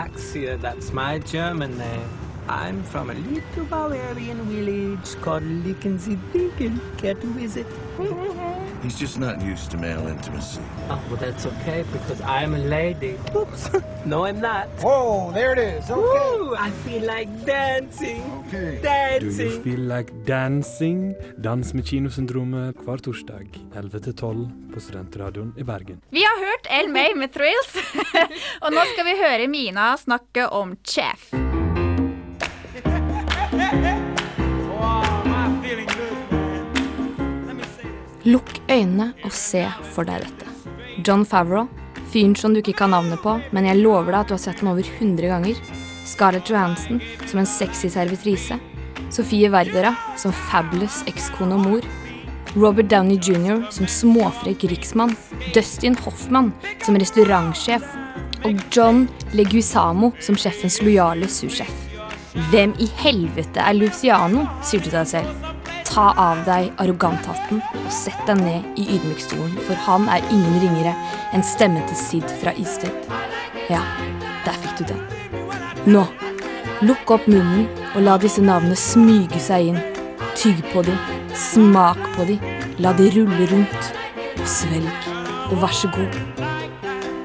Galaxia, 0.00 0.58
that's 0.58 0.92
my 0.94 1.18
German 1.18 1.76
name. 1.76 2.19
I'm 2.50 2.82
from 2.82 3.10
a 3.10 3.14
little 3.14 3.64
Bavarian 3.64 4.42
village 4.50 5.14
called 5.22 5.44
Lickensee-Dicken. 5.44 6.80
Care 6.98 7.14
to 7.14 7.26
visit? 7.34 7.66
He's 8.82 8.98
just 8.98 9.18
not 9.20 9.40
used 9.40 9.70
to 9.70 9.76
male 9.76 10.08
intimacy. 10.08 10.60
Oh, 10.88 10.98
well, 11.08 11.16
that's 11.16 11.46
okay, 11.46 11.84
because 11.92 12.20
I'm 12.22 12.54
a 12.54 12.58
lady. 12.58 13.14
Oops. 13.36 13.70
no, 14.04 14.24
I'm 14.24 14.40
not. 14.40 14.66
Whoa, 14.82 15.30
there 15.32 15.52
it 15.52 15.58
is. 15.58 15.90
Okay. 15.90 16.00
Ooh, 16.00 16.54
I 16.56 16.70
feel 16.84 17.06
like 17.06 17.28
dancing. 17.46 18.22
Do 18.50 18.56
you 18.56 18.80
Dancing. 18.82 19.62
feel 19.62 19.80
like 19.80 20.10
dancing? 20.26 21.14
Dans 21.38 21.74
med 21.74 21.86
kinosyndromet 21.86 22.76
hver 22.82 22.96
torsdag 23.04 23.46
11-12 23.74 24.48
på 24.74 24.80
Studentradioen 24.80 25.54
i 25.58 25.62
Bergen. 25.62 26.00
Vi 26.10 26.24
har 26.26 26.40
hørt 26.46 26.66
El 26.80 26.90
May 26.90 27.14
med 27.14 27.30
Thrills, 27.36 27.76
og 28.64 28.72
nå 28.74 28.88
skal 28.94 29.06
vi 29.06 29.16
høre 29.22 29.46
Mina 29.48 29.92
snakke 30.00 30.48
om 30.48 30.74
Chef. 30.84 31.30
Lukk 38.28 38.58
øynene 38.68 39.14
og 39.24 39.32
se 39.32 39.62
for 39.94 40.04
deg 40.04 40.26
dette. 40.26 40.48
John 41.06 41.22
Favreau, 41.24 41.70
fyren 42.12 42.34
som 42.36 42.52
du 42.52 42.60
ikke 42.60 42.76
kan 42.82 42.92
navnet 42.92 43.22
på, 43.22 43.38
men 43.54 43.64
jeg 43.64 43.80
lover 43.80 44.12
deg 44.12 44.18
at 44.18 44.28
du 44.28 44.34
har 44.34 44.42
sett 44.42 44.60
den 44.60 44.68
over 44.68 44.84
100 44.84 45.30
ganger. 45.30 45.62
Scarlett 46.04 46.50
Johansson 46.50 47.00
som 47.24 47.40
en 47.40 47.48
sexy 47.48 47.88
servitrise. 47.88 48.58
Sofie 49.10 49.48
Verdera 49.50 49.94
som 50.20 50.34
fabulous 50.50 51.00
ekskone 51.08 51.56
og 51.56 51.64
mor. 51.64 51.88
Robert 52.56 52.90
Downey 52.90 53.16
jr. 53.16 53.62
som 53.72 53.88
småfrekk 53.88 54.66
riksmann. 54.68 55.14
Dustin 55.54 55.96
Hoffman 56.04 56.52
som 56.84 56.98
restaurantsjef. 57.00 57.86
Og 58.44 58.60
John 58.72 59.06
Leguizamo 59.36 60.12
som 60.20 60.36
sjefens 60.36 60.80
lojale 60.84 61.28
sursjef. 61.28 61.72
Hvem 62.52 62.76
i 62.78 62.88
helvete 63.00 63.64
er 63.64 63.80
Luciano, 63.80 64.44
sier 64.62 64.84
du 64.84 64.90
til 64.90 64.98
deg 65.00 65.08
selv. 65.16 65.59
Ta 65.90 66.12
av 66.22 66.44
deg 66.46 66.68
arroganthatten 66.78 67.58
og 67.58 67.88
sett 67.90 68.20
deg 68.28 68.38
ned 68.38 68.78
i 68.78 68.84
ydmykstolen, 68.94 69.56
for 69.66 69.78
han 69.88 70.06
er 70.12 70.22
ingen 70.30 70.60
ringere 70.62 70.92
enn 71.34 71.42
stemmen 71.42 71.82
til 71.88 71.98
Sid 71.98 72.34
fra 72.42 72.54
Isted. 72.62 73.08
Ja, 73.70 73.82
der 74.46 74.54
fikk 74.62 74.78
du 74.78 74.84
den. 74.92 75.02
Nå, 75.90 76.04
lukk 76.86 77.10
opp 77.10 77.26
munnen 77.26 77.66
og 77.96 78.04
la 78.06 78.16
disse 78.22 78.44
navnene 78.44 78.78
smyge 78.78 79.42
seg 79.42 79.72
inn. 79.72 79.80
Tygg 80.38 80.62
på 80.70 80.84
de, 80.86 80.94
smak 81.34 81.98
på 82.14 82.28
de, 82.30 82.38
la 82.78 82.94
de 82.94 83.10
rulle 83.16 83.50
rundt. 83.50 83.94
Og 84.40 84.46
svelg, 84.48 85.08
og 85.50 85.58
vær 85.64 85.74
så 85.74 85.90
god. 85.96 86.20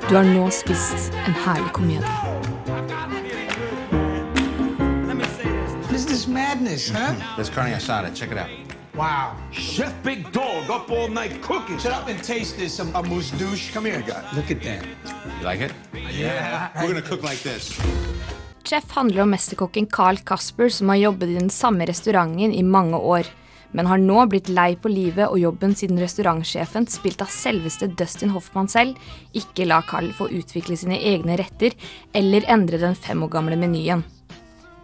Du 0.09 0.15
har 0.17 0.25
nå 0.25 0.49
spist 0.53 1.13
en 1.25 1.37
herlig 1.45 1.69
komedie. 1.77 2.34
Is 6.25 6.33
madness, 6.33 6.89
huh? 6.89 7.13
There's 7.35 7.49
carne 7.49 7.73
asada. 7.73 8.13
Check 8.15 8.31
it 8.31 8.37
out. 8.37 8.49
Wow. 8.95 9.35
Chef 9.51 9.93
Big 10.03 10.31
Dog 10.31 10.69
up 10.69 10.89
all 10.89 11.09
night 11.09 11.41
cooking. 11.41 11.77
Shut 11.79 11.93
up 11.93 12.09
and 12.09 12.23
taste 12.23 12.57
this, 12.57 12.79
um, 12.79 12.95
a 12.95 13.03
douche. 13.37 13.73
Come 13.73 13.85
here. 13.85 14.03
Look 14.35 14.51
at 14.51 14.61
that. 14.63 14.85
You 15.39 15.45
like 15.45 15.61
it? 15.61 15.73
Yeah. 15.93 16.69
We're 16.81 16.87
gonna 16.87 17.01
cook 17.01 17.23
like 17.23 17.39
this. 17.43 17.79
Chef 18.63 18.91
handler 18.91 19.21
om 19.21 19.29
mesterkokken 19.29 19.85
Carl 19.85 20.17
Casper 20.17 20.69
som 20.69 20.89
har 20.89 20.95
jobbet 20.95 21.29
i 21.29 21.33
den 21.33 21.49
samme 21.49 21.85
restauranten 21.85 22.53
i 22.53 22.63
mange 22.63 22.97
år, 22.97 23.27
men 23.71 23.85
har 23.85 23.97
nå 23.97 24.25
blitt 24.25 24.49
lei 24.49 24.75
på 24.75 24.89
livet 24.89 25.27
og 25.27 25.37
jobben 25.39 25.75
siden 25.75 26.01
restaurantsjefen, 26.01 26.87
spilt 26.89 27.21
av 27.21 27.29
selveste 27.29 27.91
Dustin 27.93 28.33
Hoffman 28.33 28.71
selv, 28.71 28.97
ikke 29.37 29.69
la 29.69 29.83
Carl 29.85 30.09
få 30.17 30.31
utvikle 30.33 30.79
sine 30.81 30.97
egne 30.97 31.37
retter 31.37 31.77
eller 32.13 32.49
endre 32.49 32.81
den 32.81 32.97
fem 32.97 33.21
år 33.21 33.35
gamle 33.37 33.59
menyen. 33.59 34.01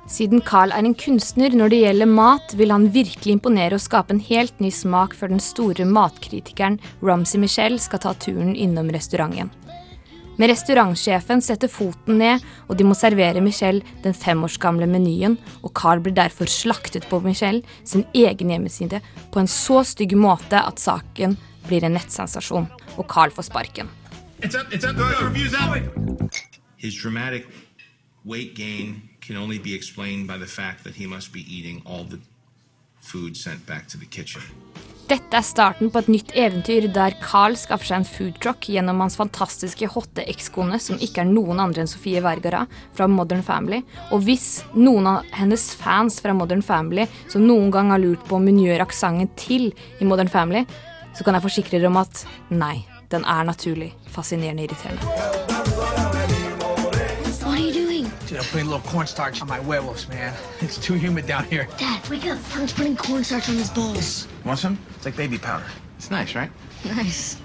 Siden 0.10 0.42
Carl 0.42 0.74
er 0.74 0.84
en 0.84 0.96
kunstner 0.98 1.54
når 1.56 1.72
det 1.72 1.80
gjelder 1.84 2.10
mat, 2.10 2.56
vil 2.58 2.74
han 2.74 2.90
virkelig 2.92 3.36
imponere 3.38 3.78
og 3.78 3.84
skape 3.84 4.16
en 4.16 4.24
helt 4.26 4.58
ny 4.60 4.72
smak 4.74 5.14
før 5.16 5.32
den 5.32 5.44
store 5.44 5.86
matkritikeren 5.86 6.80
Ramsay 7.06 7.40
Michelle 7.42 7.80
skal 7.80 8.02
ta 8.04 8.14
turen 8.18 8.56
innom 8.56 8.90
restauranten. 8.92 9.52
Men 10.40 10.50
restaurantsjefen 10.50 11.44
setter 11.46 11.70
foten 11.70 12.18
ned, 12.18 12.42
og 12.66 12.80
de 12.80 12.86
må 12.88 12.96
servere 12.98 13.44
Michelle 13.46 13.86
den 14.02 14.16
femårsgamle 14.18 14.88
menyen, 14.90 15.38
og 15.62 15.76
Carl 15.78 16.02
blir 16.02 16.16
derfor 16.18 16.50
slaktet 16.50 17.06
på 17.12 17.22
Michelle 17.22 17.62
sin 17.86 18.08
egen 18.18 18.50
hjemmeside 18.50 19.04
på 19.32 19.44
en 19.44 19.52
så 19.52 19.84
stygg 19.86 20.18
måte 20.18 20.58
at 20.58 20.82
saken 20.82 21.38
blir 21.68 21.86
en 21.86 21.94
nettsensasjon, 21.94 22.66
og 22.98 23.06
Carl 23.12 23.30
får 23.30 23.52
sparken. 23.52 23.92
It's 24.42 24.56
up. 24.58 24.74
It's 24.74 24.84
up. 24.84 24.98
Weight 28.26 28.56
gain 28.56 29.10
can 29.22 29.38
only 29.38 29.60
be 29.60 29.74
explained 29.74 30.28
by 30.28 30.38
the 30.38 30.48
fact 30.48 30.84
that 30.84 30.96
he 30.96 31.08
must 31.08 31.34
be 31.34 31.42
eating 31.48 31.82
all 31.86 32.04
the 32.04 32.20
food 33.02 33.38
sent 33.38 33.66
back 33.66 33.88
to 33.88 33.98
the 33.98 34.06
kitchen. 34.06 34.42
Dette 35.12 35.36
er 35.36 35.44
starten 35.44 35.90
på 35.92 36.00
et 36.00 36.08
nytt 36.08 36.30
eventyr 36.40 36.86
der 36.96 37.18
Carl 37.20 37.58
skaffer 37.60 37.90
seg 37.90 37.98
en 38.00 38.08
foodtruck 38.08 38.70
gjennom 38.72 39.02
hans 39.04 39.18
fantastiske 39.20 39.90
hotte 39.92 40.24
ekskone, 40.32 40.80
som 40.80 41.02
ikke 41.04 41.26
er 41.26 41.28
noen 41.28 41.60
andre 41.60 41.84
enn 41.84 41.92
Sofie 41.92 42.22
Vergara 42.24 42.62
fra 42.96 43.10
Modern 43.12 43.44
Family. 43.44 43.82
Og 44.16 44.24
hvis 44.24 44.62
noen 44.72 45.10
av 45.12 45.28
hennes 45.36 45.68
fans 45.76 46.22
fra 46.24 46.36
Modern 46.38 46.64
Family 46.64 47.10
som 47.26 47.44
noen 47.44 47.74
gang 47.76 47.92
har 47.92 48.00
lurt 48.00 48.24
på 48.30 48.40
om 48.40 48.48
hun 48.48 48.64
gjør 48.64 48.86
aksenten 48.88 49.34
til 49.36 49.74
i 50.00 50.08
Modern 50.08 50.32
Family, 50.32 50.64
så 51.12 51.28
kan 51.28 51.36
jeg 51.36 51.50
forsikre 51.50 51.76
dere 51.82 51.92
om 51.92 52.00
at 52.00 52.24
nei, 52.56 52.78
den 53.12 53.28
er 53.28 53.44
naturlig 53.52 53.92
fascinerende 54.16 54.70
irriterende. 54.70 55.51
I'm 58.42 58.48
putting 58.48 58.68
a 58.68 58.72
little 58.72 58.92
cornstarch 58.92 59.40
on 59.44 59.48
my 59.48 59.60
huevos, 59.60 60.10
man. 60.10 60.34
It's 60.62 60.80
too 60.80 60.96
humid 60.96 61.28
down 61.28 61.44
here. 61.44 61.68
Dad, 61.78 62.10
wake 62.10 62.26
up. 62.26 62.40
Punk's 62.50 62.74
putting 62.74 62.96
cornstarch 62.96 63.48
on 63.50 63.56
his 63.56 63.70
balls. 63.70 64.28
Want 64.44 64.58
some? 64.58 64.80
It's 64.96 65.06
like 65.06 65.16
baby 65.16 65.38
powder. 65.38 65.70
It's 65.98 66.10
nice, 66.10 66.34
right? 66.34 66.50
Nice. 66.84 67.38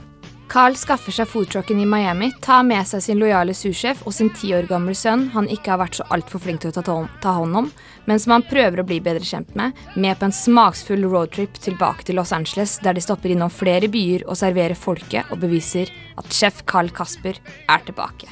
Carl 0.49 0.77
skaffer 0.79 1.13
seg 1.13 1.29
foodtrucken 1.29 1.83
i 1.83 1.85
Miami, 1.85 2.31
tar 2.41 2.63
med 2.65 2.87
seg 2.89 3.03
sin 3.05 3.21
lojale 3.21 3.53
sursjef 3.53 4.07
og 4.07 4.15
sin 4.15 4.31
ti 4.33 4.55
år 4.57 4.71
gamle 4.71 4.95
sønn 4.97 5.27
han 5.35 5.51
ikke 5.53 5.75
har 5.75 5.83
vært 5.83 5.99
så 5.99 6.07
altfor 6.17 6.41
flink 6.47 6.63
til 6.63 6.73
å 6.73 6.87
ta 7.21 7.35
hånd 7.43 7.61
om, 7.61 7.71
men 8.07 8.23
som 8.23 8.39
han 8.39 8.47
prøver 8.47 8.81
å 8.81 8.87
bli 8.89 9.01
bedre 9.03 9.27
kjent 9.27 9.53
med, 9.59 9.77
med 9.97 10.17
på 10.17 10.31
en 10.31 10.37
smaksfull 10.41 11.05
roadtrip 11.11 11.61
tilbake 11.61 12.07
til 12.07 12.17
Los 12.17 12.33
Angeles, 12.33 12.79
der 12.81 12.97
de 12.97 13.05
stopper 13.05 13.35
innom 13.35 13.53
flere 13.53 13.91
byer 13.93 14.25
og 14.31 14.39
serverer 14.41 14.79
folket 14.79 15.29
og 15.29 15.43
beviser 15.45 15.93
at 16.17 16.33
sjef 16.33 16.65
Carl 16.65 16.95
Kasper 16.95 17.43
er 17.43 17.89
tilbake. 17.91 18.31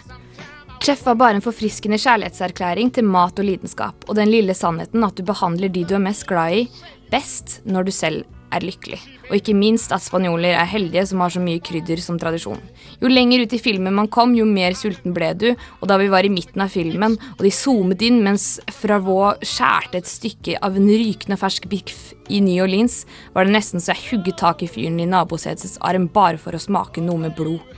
Chef 0.84 1.00
var 1.06 1.14
bare 1.16 1.38
en 1.38 1.40
forfriskende 1.40 1.96
kjærlighetserklæring 1.96 2.90
til 2.92 3.06
mat 3.08 3.38
og 3.40 3.46
lidenskap, 3.48 4.02
og 4.04 4.18
den 4.18 4.28
lille 4.28 4.52
sannheten 4.52 5.06
at 5.06 5.16
du 5.16 5.22
behandler 5.24 5.70
de 5.72 5.80
du 5.88 5.94
er 5.96 6.02
mest 6.04 6.26
glad 6.28 6.58
i, 6.58 6.64
best 7.08 7.62
når 7.64 7.86
du 7.86 7.92
selv 7.94 8.26
er 8.52 8.60
lykkelig. 8.60 8.98
Og 9.30 9.38
ikke 9.38 9.54
minst 9.56 9.94
at 9.96 10.04
spanjoler 10.04 10.52
er 10.52 10.68
heldige 10.68 11.06
som 11.08 11.22
har 11.24 11.32
så 11.32 11.40
mye 11.40 11.62
krydder 11.64 12.02
som 12.04 12.18
tradisjon. 12.20 12.60
Jo 13.00 13.08
lenger 13.08 13.46
ut 13.46 13.54
i 13.56 13.62
filmen 13.64 13.96
man 13.96 14.10
kom, 14.12 14.34
jo 14.36 14.44
mer 14.44 14.76
sulten 14.76 15.16
ble 15.16 15.30
du, 15.40 15.46
og 15.80 15.88
da 15.88 15.96
vi 16.02 16.10
var 16.12 16.28
i 16.28 16.32
midten 16.34 16.60
av 16.60 16.74
filmen, 16.74 17.16
og 17.38 17.40
de 17.46 17.52
zoomet 17.62 18.04
inn 18.04 18.20
mens 18.26 18.58
Fravaux 18.82 19.40
skjærte 19.40 20.02
et 20.02 20.10
stykke 20.10 20.58
av 20.60 20.76
en 20.76 20.90
rykende 20.90 21.38
fersk 21.40 21.64
biff 21.72 22.10
i 22.28 22.42
New 22.44 22.60
Orleans, 22.66 23.06
var 23.32 23.48
det 23.48 23.56
nesten 23.56 23.80
så 23.80 23.94
jeg 23.94 24.04
hugget 24.10 24.36
tak 24.44 24.60
i 24.60 24.68
fyren 24.68 25.00
i 25.00 25.08
nabosetets 25.08 25.80
arm 25.80 26.10
bare 26.12 26.36
for 26.36 26.52
å 26.52 26.60
smake 26.60 27.00
noe 27.08 27.24
med 27.24 27.40
blod. 27.40 27.73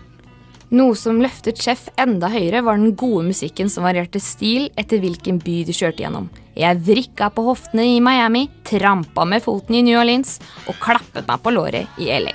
Noe 0.74 0.96
som 0.98 1.20
løftet 1.22 1.60
Chef 1.62 1.84
enda 1.94 2.26
høyere, 2.32 2.64
var 2.66 2.74
den 2.80 2.96
gode 2.98 3.28
musikken 3.28 3.68
som 3.70 3.84
varierte 3.86 4.18
stil 4.18 4.66
etter 4.74 4.98
hvilken 4.98 5.38
by 5.38 5.60
du 5.62 5.70
kjørte 5.70 6.02
gjennom. 6.02 6.26
Jeg 6.58 6.80
vrikka 6.82 7.28
på 7.30 7.44
hoftene 7.46 7.84
i 7.86 8.00
Miami, 8.02 8.48
trampa 8.66 9.22
med 9.28 9.44
foten 9.44 9.76
i 9.78 9.84
New 9.86 9.98
Orleans 10.00 10.40
og 10.66 10.80
klappet 10.82 11.28
meg 11.28 11.44
på 11.44 11.52
låret 11.54 12.00
i 12.02 12.08
LA. 12.10 12.34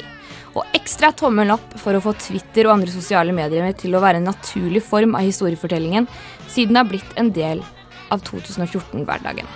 Og 0.56 0.78
ekstra 0.78 1.10
tommel 1.12 1.52
opp 1.52 1.76
for 1.80 1.96
å 1.96 2.04
få 2.04 2.13
Twitter 2.24 2.70
og 2.70 2.78
andre 2.78 2.94
sosiale 2.94 3.36
medier 3.36 3.67
til 3.76 3.98
å 3.98 4.04
være 4.04 4.22
en 4.22 4.30
naturlig 4.32 4.84
form 4.88 5.17
av 5.20 5.28
historiefortellingen, 5.28 6.08
siden 6.48 6.78
det 6.78 6.84
har 6.86 6.91
blitt 6.94 7.20
en 7.20 7.34
del 7.36 7.65
av 8.12 8.24
2014-hverdagen. 8.32 9.52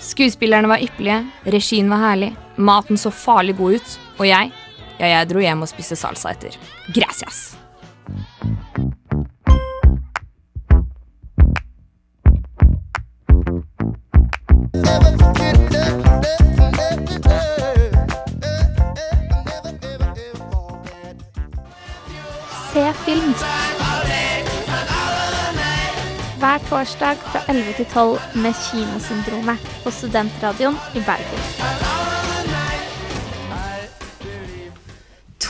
Skuespillerne 0.00 0.68
var 0.70 0.80
ypperlige, 0.80 1.26
regien 1.52 1.92
var 1.92 2.06
herlig, 2.06 2.32
maten 2.56 2.96
så 2.96 3.12
farlig 3.12 3.58
god 3.60 3.76
ut, 3.76 3.96
og 4.16 4.28
jeg, 4.30 4.52
ja, 5.00 5.08
jeg 5.16 5.30
dro 5.32 5.40
hjem 5.40 5.64
og 5.64 5.70
spiste 5.70 5.96
salsa 5.96 6.34
etter. 6.34 6.56
Gracias. 6.92 7.56
Se 22.70 22.84
film. 23.04 23.34
Hver 26.40 26.58
torsdag 26.68 27.16
fra 27.16 27.40
11 27.48 27.72
til 27.76 27.86
12 27.86 28.20
med 28.34 28.54
Kinosyndromet 28.64 29.72
på 29.84 29.90
Studentradioen 29.90 30.78
i 30.94 31.02
Bergen. 31.08 31.99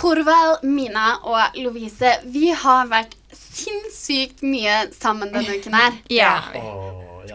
Torvald, 0.01 0.63
Mina 0.65 1.19
og 1.29 1.59
Lovise, 1.61 2.15
vi 2.33 2.49
har 2.57 2.87
vært 2.89 3.17
sinnssykt 3.37 4.41
mye 4.47 4.87
sammen 4.97 5.29
denne 5.35 5.59
uken 5.59 5.77
her. 5.77 5.99
Ja. 6.21 6.39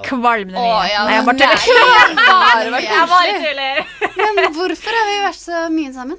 Kvalmende 0.06 0.58
mye. 0.58 0.71
Å, 0.73 0.80
ja, 0.89 1.04
Nei, 1.08 1.13
jeg 1.13 1.25
bare 1.28 1.45
er 1.45 1.62
tuller. 1.62 2.82
Jeg 2.86 3.06
bare 3.12 3.36
tuller. 3.43 3.78
Men 4.17 4.49
hvorfor 4.58 4.97
har 4.97 5.06
vi 5.08 5.19
vært 5.23 5.39
så 5.39 5.62
mye 5.71 5.93
sammen? 5.95 6.17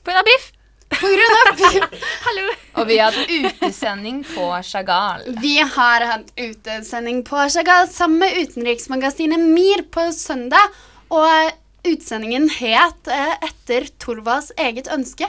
På 0.00 0.12
grunn 0.12 0.20
av 0.22 0.28
biff. 0.30 0.46
På 0.94 1.10
grunn 1.12 1.34
av 1.36 1.50
biff. 1.58 2.06
Hallo. 2.24 2.46
Og 2.78 2.88
vi 2.88 2.96
har 3.02 3.18
hatt 3.18 3.34
utesending 3.34 4.22
på 4.30 4.46
Chagall. 4.70 5.26
Vi 5.42 5.56
har 5.60 6.06
hatt 6.12 6.30
utesending 6.38 7.20
på 7.26 7.42
Chagall 7.52 7.90
sammen 7.92 8.22
med 8.22 8.38
utenriksmagasinet 8.46 9.44
MIR 9.50 9.84
på 9.92 10.08
søndag. 10.16 10.78
Og 11.12 11.90
utsendingen 11.90 12.48
het 12.54 13.12
eh, 13.12 13.34
etter 13.50 13.90
Torvalds 14.00 14.54
eget 14.56 14.88
ønske. 14.94 15.28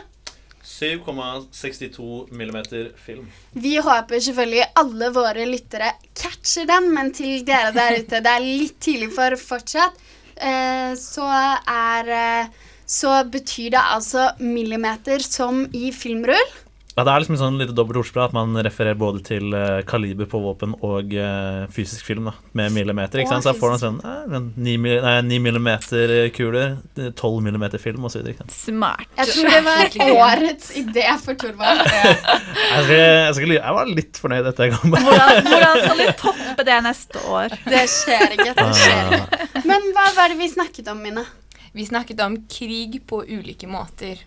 7,62 0.69 2.29
millimeter 2.31 2.91
film. 3.05 3.25
Vi 3.57 3.75
håper 3.81 4.21
selvfølgelig 4.21 4.67
alle 4.79 5.09
våre 5.15 5.47
lyttere 5.49 5.91
catcher 6.13 6.69
den, 6.69 6.91
men 6.93 7.11
til 7.15 7.41
dere 7.47 7.73
der 7.75 7.99
ute, 7.99 8.21
det 8.23 8.33
er 8.35 8.45
litt 8.45 8.77
tidlig 8.83 9.09
for 9.15 9.35
fortsatt, 9.41 9.97
eh, 10.37 10.93
så 10.99 11.27
er 11.65 12.15
eh, 12.21 12.57
Så 12.89 13.11
betyr 13.29 13.69
det 13.75 13.81
altså 13.93 14.31
millimeter 14.41 15.21
som 15.21 15.59
i 15.77 15.91
filmrull. 15.93 16.55
Ja, 16.97 17.03
det 17.07 17.11
er 17.13 17.21
liksom 17.21 17.35
en 17.37 17.39
sånn 17.39 17.57
lite 17.61 17.71
dobbelt 17.77 17.99
ordspill 18.01 18.23
at 18.25 18.33
man 18.35 18.57
refererer 18.65 18.97
både 18.99 19.21
til 19.23 19.53
eh, 19.55 19.77
kaliber 19.87 20.27
på 20.27 20.39
våpen 20.43 20.73
og 20.83 21.13
eh, 21.15 21.61
fysisk 21.71 22.03
film 22.09 22.25
da, 22.27 22.33
med 22.57 22.73
millimeter. 22.75 23.21
ikke 23.21 23.31
sant? 23.37 23.45
Så 23.45 23.53
jeg 23.53 23.59
får 23.61 23.71
man 23.71 23.81
sånn 23.83 23.99
eh, 24.03 24.47
9, 24.65 24.73
mil- 24.83 24.99
nei, 25.05 25.13
9 25.29 25.37
millimeter 25.45 26.13
kuler, 26.35 26.73
12 26.97 27.37
millimeter 27.45 27.79
film 27.79 28.09
osv. 28.09 28.25
Jeg, 28.27 28.49
Smart. 28.51 29.05
Jeg 29.15 29.31
tror 29.31 29.47
det 29.53 29.61
var 29.69 29.93
årets 30.25 30.73
idé 30.81 31.05
for 31.23 31.39
Torvald. 31.39 31.85
skal, 31.87 32.91
jeg, 32.91 33.37
skal, 33.37 33.55
jeg 33.55 33.77
var 33.79 33.93
litt 33.93 34.19
fornøyd 34.25 34.51
etter 34.51 34.67
jeg 34.67 34.75
kom. 34.75 34.97
Hvordan, 34.97 35.39
hvordan 35.53 35.81
skal 35.85 36.03
du 36.03 36.11
toppe 36.25 36.67
det 36.67 36.81
neste 36.89 37.23
år? 37.29 37.55
Det 37.69 37.85
skjer 37.95 38.35
ikke. 38.35 38.49
Det 38.59 38.67
skjer 38.81 39.15
ikke. 39.21 39.41
Men 39.71 39.87
hva 39.95 40.09
var 40.19 40.33
det 40.33 40.41
vi 40.41 40.51
snakket 40.51 40.91
om, 40.91 40.99
Mina? 41.05 41.23
Vi 41.71 41.85
snakket 41.87 42.19
om 42.25 42.41
krig 42.51 42.99
på 43.07 43.23
ulike 43.29 43.69
måter. 43.71 44.25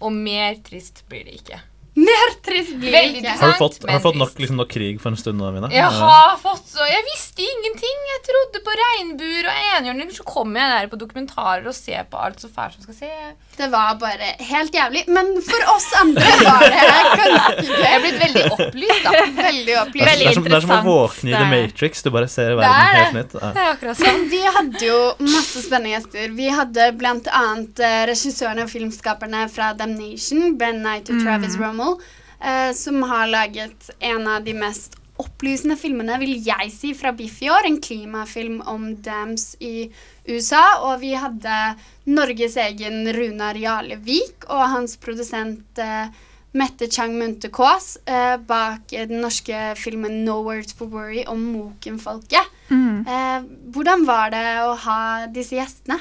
Og 0.00 0.12
mer 0.14 0.56
trist 0.64 1.04
blir 1.10 1.26
det 1.28 1.40
ikke. 1.42 1.60
Mer 1.94 2.32
trist 2.42 2.74
blir 2.80 2.90
det 2.90 3.02
ikke. 3.20 3.32
Har 3.38 3.52
du 3.52 3.58
fått, 3.60 3.76
har 3.86 4.00
du 4.00 4.02
fått 4.02 4.16
nok, 4.18 4.32
liksom, 4.42 4.56
nok 4.58 4.70
krig 4.74 4.96
for 5.02 5.14
en 5.14 5.18
stund 5.20 5.38
Mina? 5.54 5.68
Jeg 5.70 5.86
har 5.94 6.32
fått 6.42 6.66
så 6.72 6.82
Jeg 6.88 7.04
visste 7.06 7.44
ingenting. 7.44 8.00
Jeg 8.10 8.20
trodde 8.26 8.62
på 8.66 8.74
regnbuer 8.80 9.46
og 9.50 9.60
enhjørninger. 9.78 10.14
Så 10.18 10.26
kommer 10.26 10.60
jeg 10.64 10.72
der 10.74 10.90
på 10.90 10.98
dokumentarer 10.98 11.68
og 11.70 11.76
ser 11.76 12.06
på 12.10 12.18
alt 12.18 12.42
så 12.42 12.50
fælt 12.50 12.74
som 12.78 12.88
skal 12.88 12.98
se. 12.98 13.10
Det 13.54 13.68
var 13.70 13.94
bare 14.00 14.32
helt 14.42 14.74
jævlig. 14.74 15.04
Men 15.14 15.30
for 15.46 15.68
oss 15.70 15.86
andre 16.00 16.32
var 16.42 16.64
det 16.66 16.82
ganske 16.82 17.66
gøy. 17.68 17.78
Jeg 17.84 17.92
er 17.92 18.02
blitt 18.02 18.18
veldig 18.24 18.44
opplyst, 18.56 19.04
da. 19.06 19.12
Veldig 19.38 19.76
opplyst. 19.84 20.08
Veldig 20.10 20.24
det, 20.24 20.32
er 20.32 20.38
som, 20.40 20.48
det 20.50 20.58
er 20.58 20.66
som 20.66 20.74
å 20.74 20.80
våkne 20.88 21.30
i 21.30 21.36
The 21.38 21.46
Matrix. 21.52 22.02
Du 22.02 22.10
bare 22.14 22.30
ser 22.32 22.56
verden 22.58 22.74
er 22.74 22.98
helt 23.04 23.18
nytt. 23.20 23.38
Ja. 23.38 23.52
Det 23.54 23.62
er 23.62 23.70
akkurat 23.76 24.00
sånn. 24.02 24.10
Men 24.18 24.26
vi 24.34 24.42
hadde 24.58 24.82
jo 24.88 24.98
masse 25.30 25.62
spennende 25.68 25.94
gjester. 25.94 26.34
Vi 26.42 26.50
hadde 26.58 26.88
blant 26.98 27.30
annet 27.30 27.84
eh, 27.86 28.00
regissørene 28.10 28.66
og 28.66 28.74
filmskaperne 28.74 29.46
fra 29.54 29.70
Damnation, 29.78 30.58
Ben 30.58 30.82
Knight 30.82 31.06
og 31.10 31.14
Mm. 31.14 31.20
Travis 31.22 31.54
Rommel, 31.84 32.00
eh, 32.40 32.74
som 32.74 33.02
har 33.02 33.26
laget 33.26 33.90
en 34.00 34.28
av 34.28 34.44
de 34.44 34.54
mest 34.54 34.96
opplysende 35.16 35.76
filmene, 35.78 36.18
vil 36.18 36.34
jeg 36.42 36.70
si, 36.74 36.92
fra 36.94 37.12
Biff 37.12 37.40
i 37.42 37.50
år. 37.50 37.66
En 37.66 37.80
klimafilm 37.80 38.60
om 38.66 38.94
dams 39.02 39.54
i 39.60 39.90
USA. 40.26 40.80
Og 40.82 41.00
vi 41.00 41.14
hadde 41.14 41.76
Norges 42.04 42.56
egen 42.56 43.06
Runar 43.14 43.54
Jarlevik 43.54 44.48
og 44.48 44.70
hans 44.72 44.96
produsent 44.96 45.78
eh, 45.78 46.08
Mette 46.54 46.86
Chang 46.86 47.16
Munthe 47.18 47.50
Kaas 47.50 47.96
eh, 48.06 48.36
bak 48.38 48.90
den 48.90 49.20
norske 49.22 49.74
filmen 49.76 50.24
'No 50.24 50.42
Words 50.42 50.72
for 50.72 50.86
Worry' 50.86 51.26
om 51.26 51.40
Moken-folket. 51.52 52.50
Mm. 52.70 53.06
Eh, 53.06 53.46
hvordan 53.74 54.06
var 54.06 54.30
det 54.30 54.46
å 54.62 54.74
ha 54.74 55.26
disse 55.26 55.58
gjestene? 55.58 56.00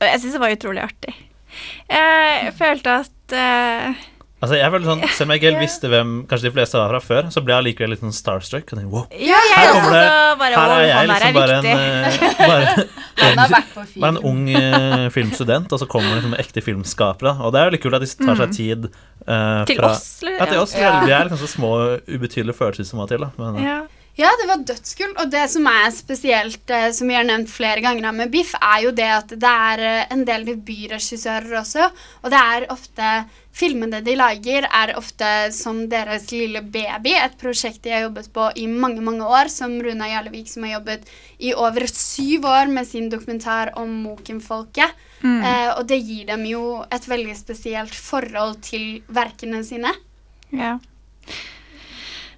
Jeg 0.00 0.20
syns 0.20 0.36
det 0.36 0.40
var 0.40 0.52
utrolig 0.52 0.84
artig. 0.84 1.14
Jeg 1.88 2.52
følte 2.56 2.98
at 3.04 3.36
eh, 3.36 4.06
Altså, 4.36 4.58
jeg 4.58 4.68
føler 4.68 4.84
sånn, 4.84 5.02
Selv 5.16 5.24
om 5.24 5.30
jeg 5.32 5.40
ikke 5.40 5.48
helt 5.48 5.62
visste 5.64 5.88
hvem 5.88 6.10
kanskje 6.28 6.50
de 6.50 6.52
fleste 6.52 6.76
var 6.76 6.90
fra 6.92 6.98
før, 7.00 7.28
så 7.32 7.40
ble 7.40 7.54
jeg 7.54 7.62
allikevel 7.62 7.92
litt 7.94 8.02
sånn 8.02 8.12
starstruck. 8.12 8.66
Tenkte, 8.68 8.84
wow, 8.92 9.06
Ja, 9.16 9.38
jeg 9.48 9.56
her 9.56 9.70
kommer 9.72 9.94
det, 9.96 10.02
bare, 10.42 10.58
her 10.60 10.74
er 10.74 10.84
jeg 10.90 11.08
liksom 11.08 11.38
bare 11.38 11.56
en, 11.56 11.68
eh, 11.70 12.18
bare, 12.42 12.74
film. 12.76 13.96
bare 14.04 14.12
en 14.12 14.20
ung 14.28 14.42
eh, 14.52 15.06
filmstudent, 15.14 15.72
og 15.72 15.80
så 15.80 15.88
kommer 15.88 16.18
liksom 16.18 16.36
ekte 16.36 16.60
filmskapere. 16.66 17.32
Og 17.48 17.54
det 17.56 17.62
er 17.62 17.70
jo 17.70 17.74
litt 17.78 17.84
kult 17.86 17.96
at 17.96 18.04
de 18.04 18.10
tar 18.12 18.36
seg 18.42 18.46
Mm. 18.46 18.56
tid 18.60 18.84
uh, 19.26 19.64
Til 19.66 19.80
fra, 19.80 19.88
oss, 19.96 20.04
eller? 20.22 20.36
Ja, 20.36 20.46
til 20.52 20.60
oss. 20.60 20.74
Ja. 20.76 20.92
Vi 21.08 21.14
er 21.16 21.32
kanskje 21.32 21.48
små, 21.56 21.72
ubetydelige 22.06 22.54
følelser 22.60 22.84
som 22.92 23.00
må 23.00 23.08
til. 23.08 23.24
da 23.24 23.32
men, 23.40 23.62
ja. 23.64 23.78
Ja, 24.16 24.30
det 24.40 24.46
var 24.48 24.62
dødskult. 24.64 25.18
Og 25.20 25.30
det 25.32 25.44
som 25.52 25.66
er 25.68 25.90
spesielt, 25.92 26.70
eh, 26.72 26.90
som 26.96 27.08
vi 27.08 27.16
har 27.18 27.26
nevnt 27.28 27.50
flere 27.52 27.82
ganger 27.84 28.14
med 28.16 28.30
Biff, 28.32 28.54
er 28.56 28.86
jo 28.86 28.92
det 28.96 29.10
at 29.12 29.34
det 29.36 29.56
er 29.70 29.82
eh, 29.84 30.06
en 30.14 30.24
del 30.24 30.46
debutregissører 30.48 31.58
også. 31.60 31.90
Og 32.24 32.32
det 32.32 32.40
er 32.40 32.70
ofte 32.72 33.16
Filmene 33.56 34.02
de 34.04 34.12
lager, 34.18 34.66
er 34.68 34.90
ofte 34.98 35.28
som 35.56 35.78
deres 35.88 36.26
lille 36.28 36.60
baby. 36.60 37.14
Et 37.16 37.36
prosjekt 37.40 37.86
de 37.86 37.94
har 37.94 38.02
jobbet 38.04 38.28
på 38.34 38.50
i 38.60 38.66
mange 38.68 39.00
mange 39.00 39.24
år, 39.24 39.48
som 39.48 39.72
Runa 39.80 40.10
Jarlevik, 40.10 40.50
som 40.52 40.66
har 40.66 40.74
jobbet 40.74 41.08
i 41.40 41.54
over 41.56 41.86
syv 41.88 42.44
år 42.50 42.68
med 42.68 42.84
sin 42.84 43.08
dokumentar 43.08 43.72
om 43.80 43.94
Moken-folket. 44.02 44.92
Mm. 45.22 45.40
Eh, 45.40 45.70
og 45.72 45.88
det 45.88 46.02
gir 46.04 46.28
dem 46.28 46.44
jo 46.50 46.66
et 46.92 47.08
veldig 47.08 47.36
spesielt 47.38 47.96
forhold 47.96 48.60
til 48.68 49.00
verkene 49.08 49.64
sine. 49.64 49.94
ja. 50.52 50.76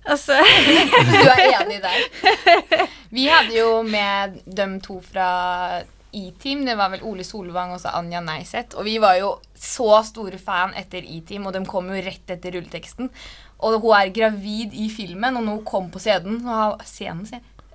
Altså 0.09 0.39
Du 0.41 1.29
er 1.29 1.45
enig 1.61 1.79
der. 1.85 2.89
Vi 3.13 3.29
hadde 3.29 3.55
jo 3.57 3.83
med 3.85 4.41
dem 4.45 4.79
to 4.85 4.99
fra 5.05 5.29
E-Team. 6.13 6.65
Det 6.67 6.77
var 6.79 6.93
vel 6.95 7.05
Ole 7.05 7.25
Solvang 7.25 7.75
og 7.75 7.81
så 7.83 7.93
Anja 7.99 8.21
Neiseth. 8.25 8.77
Og 8.79 8.87
vi 8.89 8.97
var 9.03 9.19
jo 9.21 9.35
så 9.55 10.03
store 10.09 10.41
fan 10.41 10.73
etter 10.79 11.05
E-Team, 11.05 11.47
og 11.49 11.57
de 11.57 11.65
kom 11.69 11.91
jo 11.93 12.01
rett 12.05 12.33
etter 12.33 12.57
rulleteksten. 12.57 13.11
Og 13.59 13.81
hun 13.83 13.97
er 13.97 14.13
gravid 14.15 14.77
i 14.77 14.89
filmen, 14.93 15.37
og 15.37 15.49
hun 15.51 15.65
kom 15.67 15.91
på 15.93 16.01
scenen, 16.03 16.41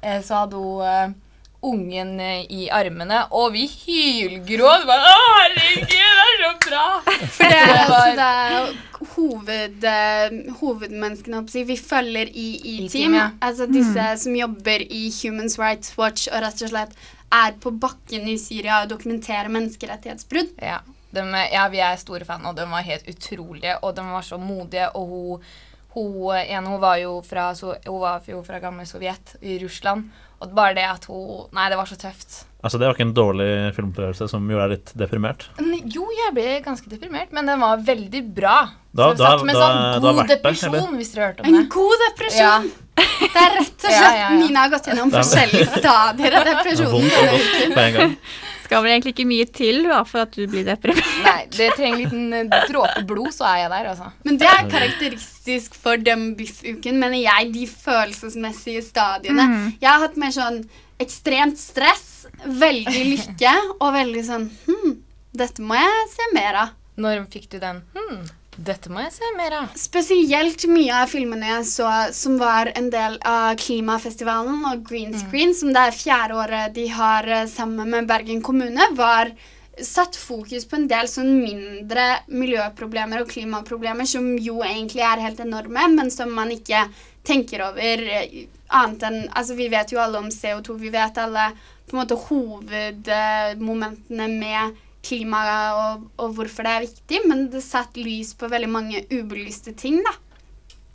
eh, 0.01 0.21
så 0.23 0.43
hadde 0.43 0.61
hun 0.61 0.85
eh, 0.87 1.15
ungen 1.63 2.19
eh, 2.19 2.43
i 2.51 2.65
armene, 2.73 3.21
og 3.31 3.53
vi 3.55 3.65
hylgråt. 3.71 4.85
Bare, 4.89 5.13
Å, 5.13 5.27
herregud, 5.39 5.87
det 5.89 6.01
er 6.03 6.41
så 6.41 6.51
bra! 6.67 6.85
For 7.37 7.53
det 7.53 7.59
er, 7.59 7.73
altså, 7.79 8.15
det 8.19 8.29
er 8.29 9.07
hoved, 9.13 9.87
eh, 9.89 10.37
hovedmenneskene 10.61 11.43
si, 11.51 11.63
vi 11.67 11.77
følger 11.79 12.29
i 12.33 12.47
E-team. 12.75 13.15
ja. 13.19 13.29
Altså 13.41 13.67
disse 13.71 13.99
Mm. 14.13 14.17
som 14.17 14.35
jobber 14.35 14.85
i 14.89 15.03
Human 15.21 15.49
Rights 15.59 15.97
Watch 15.97 16.27
og 16.31 16.41
rett 16.43 16.61
og 16.63 16.69
slett 16.73 16.95
er 17.33 17.53
på 17.59 17.71
bakken 17.81 18.27
i 18.29 18.37
Syria 18.37 18.81
og 18.83 18.89
dokumenterer 18.93 19.49
menneskerettighetsbrudd. 19.49 20.51
Ja, 20.61 20.79
de, 21.13 21.21
ja, 21.53 21.67
vi 21.69 21.79
er 21.81 21.95
store 22.01 22.25
fan, 22.25 22.45
og 22.45 22.55
de 22.57 22.65
var 22.69 22.81
helt 22.85 23.07
utrolige, 23.09 23.77
og 23.83 23.95
de 23.97 24.01
var 24.05 24.21
så 24.25 24.37
modige, 24.41 24.89
og 24.97 25.07
hun, 25.09 25.47
hun 25.95 26.35
en, 26.37 26.65
hun 26.69 26.79
var 26.81 26.97
jo 27.01 27.15
fra, 27.25 27.51
så, 27.57 27.75
hun 27.87 27.99
var 28.01 28.21
jo 28.27 28.43
fra 28.45 28.59
gamle 28.61 28.85
Sovjet, 28.89 29.35
i 29.41 29.57
Russland, 29.63 30.09
og 30.43 30.53
bare 30.57 30.75
det 30.77 30.83
at 30.89 31.05
hun, 31.09 31.47
nei, 31.55 31.69
det 31.71 31.77
var 31.79 31.87
så 31.89 31.97
tøft. 31.99 32.43
Altså, 32.63 32.79
det 32.79 32.87
var 32.87 32.95
ikke 32.95 33.05
en 33.09 33.15
dårlig 33.17 33.47
filmopplevelse 33.75 34.27
som 34.31 34.45
gjorde 34.47 34.67
deg 34.69 34.77
litt 34.77 34.91
deprimert. 35.01 35.47
Jo, 35.91 36.05
jeg 36.15 36.31
ble 36.35 36.45
ganske 36.63 36.87
deprimert, 36.91 37.33
men 37.35 37.49
den 37.49 37.59
var 37.59 37.81
veldig 37.83 38.21
bra. 38.37 38.57
Da- 38.95 39.09
så 39.11 39.17
jeg 39.17 39.25
satt 39.25 39.45
med 39.49 39.55
da- 39.57 39.67
sånn 39.67 40.05
god 40.05 40.27
depresjon, 40.31 40.71
det, 40.77 40.83
hvis 41.01 41.11
dere 41.15 41.25
hørte 41.31 41.43
om 41.43 41.49
En 41.49 41.57
det. 41.59 41.65
god 41.73 42.03
depresjon! 42.07 42.71
Det 42.93 43.41
er 43.41 43.55
rett 43.57 43.73
og 43.73 43.81
slett 43.81 43.95
ja, 43.97 44.09
ja. 44.19 44.29
Mina 44.37 44.59
har 44.63 44.69
gått 44.69 44.85
gjennom 44.91 45.09
Det 45.09 45.23
forskjellige 45.23 45.79
stadier 45.81 46.35
av 46.37 46.45
depresjonen. 46.45 48.17
Skal 48.63 48.83
vel 48.85 48.93
egentlig 48.93 49.13
ikke 49.15 49.27
mye 49.27 49.45
til 49.51 49.81
da, 49.89 49.99
for 50.07 50.23
at 50.23 50.35
du 50.37 50.45
blir 50.47 50.63
deprimert. 50.67 51.09
Nei, 51.25 51.41
det 51.51 51.69
trenger 51.75 51.97
en 51.97 52.01
liten 52.03 52.37
eh, 52.39 52.67
dråpe 52.71 53.03
blod, 53.09 53.31
så 53.35 53.47
er 53.49 53.57
jeg 53.63 53.71
der, 53.73 53.89
altså. 53.91 54.11
Men 54.23 54.39
det 54.41 54.47
er 54.49 54.69
karakteristisk 54.71 55.75
for 55.75 55.99
den 55.99 56.29
biff-uken, 56.39 56.99
mener 57.01 57.19
jeg, 57.19 57.51
de 57.55 57.65
følelsesmessige 57.67 58.83
stadiene. 58.85 59.47
Mhm. 59.49 59.73
Jeg 59.81 59.89
har 59.91 60.03
hatt 60.05 60.19
mer 60.21 60.31
sånn 60.35 60.61
ekstremt 61.03 61.59
stress, 61.59 62.25
veldig 62.45 63.03
lykke 63.13 63.55
og 63.79 63.89
veldig 63.95 64.23
sånn 64.27 64.47
Hm, 64.67 64.95
dette 65.35 65.65
må 65.65 65.75
jeg 65.79 66.07
se 66.13 66.29
mer 66.35 66.61
av. 66.63 66.73
Når 67.03 67.25
fikk 67.33 67.49
du 67.55 67.57
den? 67.59 67.81
Hm, 67.97 68.23
dette 68.57 68.91
må 68.93 69.01
jeg 69.05 69.13
se 69.15 69.31
mer 69.37 69.55
av. 69.57 69.73
Spesielt 69.79 70.65
mye 70.69 71.01
av 71.03 71.11
filmene 71.11 71.49
jeg 71.49 71.65
så 71.71 71.89
som 72.15 72.37
var 72.41 72.71
en 72.77 72.89
del 72.93 73.17
av 73.25 73.55
Klimafestivalen 73.61 74.65
og 74.69 74.85
Green 74.87 75.13
Screen, 75.17 75.55
som 75.57 75.73
det 75.73 75.87
er 75.87 75.97
fjerde 75.97 76.37
året 76.37 76.75
de 76.77 76.87
har 76.93 77.27
eh, 77.27 77.49
sammen 77.49 77.89
med 77.89 78.07
Bergen 78.09 78.41
kommune, 78.45 78.91
var 78.97 79.33
satt 79.81 80.15
fokus 80.15 80.67
på 80.69 80.75
en 80.77 80.87
del 80.89 81.07
sånn 81.09 81.41
mindre 81.41 82.19
miljøproblemer 82.29 83.21
og 83.23 83.31
klimaproblemer 83.31 84.05
som 84.09 84.37
jo 84.37 84.61
egentlig 84.61 85.01
er 85.01 85.23
helt 85.25 85.39
enorme, 85.41 85.87
men 85.95 86.11
som 86.13 86.29
man 86.33 86.51
ikke 86.53 86.85
tenker 87.25 87.63
over 87.71 88.05
eh, 88.05 88.45
annet 88.73 89.03
enn 89.07 89.19
Altså, 89.33 89.53
vi 89.57 89.67
vet 89.73 89.91
jo 89.93 90.01
alle 90.03 90.17
om 90.21 90.29
CO2, 90.33 90.77
vi 90.81 90.91
vet 90.93 91.17
alle 91.21 91.45
på 91.87 91.95
en 91.95 92.01
måte 92.03 92.21
hovedmomentene 92.27 94.27
med 94.31 94.63
klima 95.03 95.43
og, 95.75 96.09
og 96.21 96.35
hvorfor 96.37 96.65
det 96.65 96.73
er 96.73 96.85
viktig, 96.87 97.21
men 97.29 97.47
det 97.53 97.63
satt 97.65 97.97
lys 97.99 98.33
på 98.39 98.49
veldig 98.51 98.69
mange 98.71 99.03
ubelyste 99.11 99.75
ting, 99.77 99.99
da. 100.05 100.15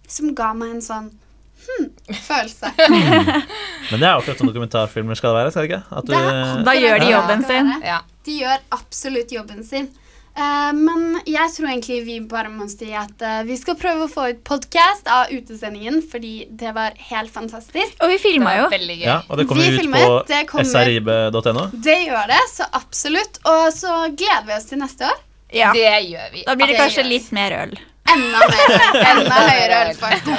Som 0.08 0.32
ga 0.36 0.54
meg 0.56 0.78
en 0.78 0.84
sånn 0.84 1.08
hm, 1.66 1.88
følelse. 2.08 2.72
Men 3.90 4.00
det 4.00 4.06
er 4.08 4.14
akkurat 4.14 4.40
som 4.40 4.48
dokumentarfilmer 4.48 5.18
skal 5.18 5.36
være, 5.36 5.52
skal 5.52 5.66
det 5.66 5.70
ikke? 5.70 5.82
At 5.92 6.08
du, 6.08 6.14
Det 6.14 6.20
er 6.22 6.62
Da 6.64 6.76
gjør 6.78 7.02
de 7.02 7.10
jobben 7.12 7.44
sin. 7.50 7.72
Ja. 7.84 7.98
De 8.24 8.36
gjør 8.40 8.64
absolutt 8.76 9.34
jobben 9.36 9.60
sin. 9.66 9.90
Eh, 10.38 10.72
men 10.76 11.18
jeg 11.26 11.50
tror 11.54 11.70
egentlig 11.72 11.98
vi 12.06 12.16
bare 12.30 12.50
må 12.52 12.68
si 12.70 12.92
at 12.94 13.24
uh, 13.24 13.40
vi 13.46 13.56
skal 13.58 13.74
prøve 13.78 14.06
å 14.06 14.10
få 14.10 14.28
ut 14.30 14.42
podkast 14.46 15.10
av 15.10 15.32
utesendingen, 15.34 15.98
fordi 16.12 16.46
det 16.60 16.70
var 16.76 16.94
helt 17.10 17.32
fantastisk. 17.34 17.96
Og 18.04 18.12
vi 18.12 18.20
filma 18.22 18.54
jo. 18.60 18.68
Ja, 19.02 19.20
og 19.26 19.40
det 19.40 19.48
kommer 19.50 19.66
Vi 19.66 19.74
ut 19.74 19.82
filmet, 19.82 20.30
på 20.52 20.64
srib.no. 20.68 21.68
Det 21.74 21.98
gjør 22.04 22.30
det, 22.30 22.42
så 22.54 22.68
absolutt. 22.78 23.40
Og 23.50 23.64
så 23.74 24.00
gleder 24.14 24.46
vi 24.46 24.58
oss 24.60 24.68
til 24.70 24.82
neste 24.82 25.10
år. 25.10 25.22
Ja. 25.50 25.72
Det 25.74 25.90
gjør 26.06 26.34
vi. 26.34 26.44
Da 26.46 26.54
blir 26.54 26.70
det 26.70 26.76
Det 26.76 26.82
kanskje 26.84 27.02
gjør 27.02 27.10
litt 27.16 27.30
mer 27.34 27.56
øl. 27.58 27.78
Enda 28.08 28.44
mer. 28.52 28.76
Enda 29.10 29.40
høyere 29.48 29.80
ølfart. 29.88 30.30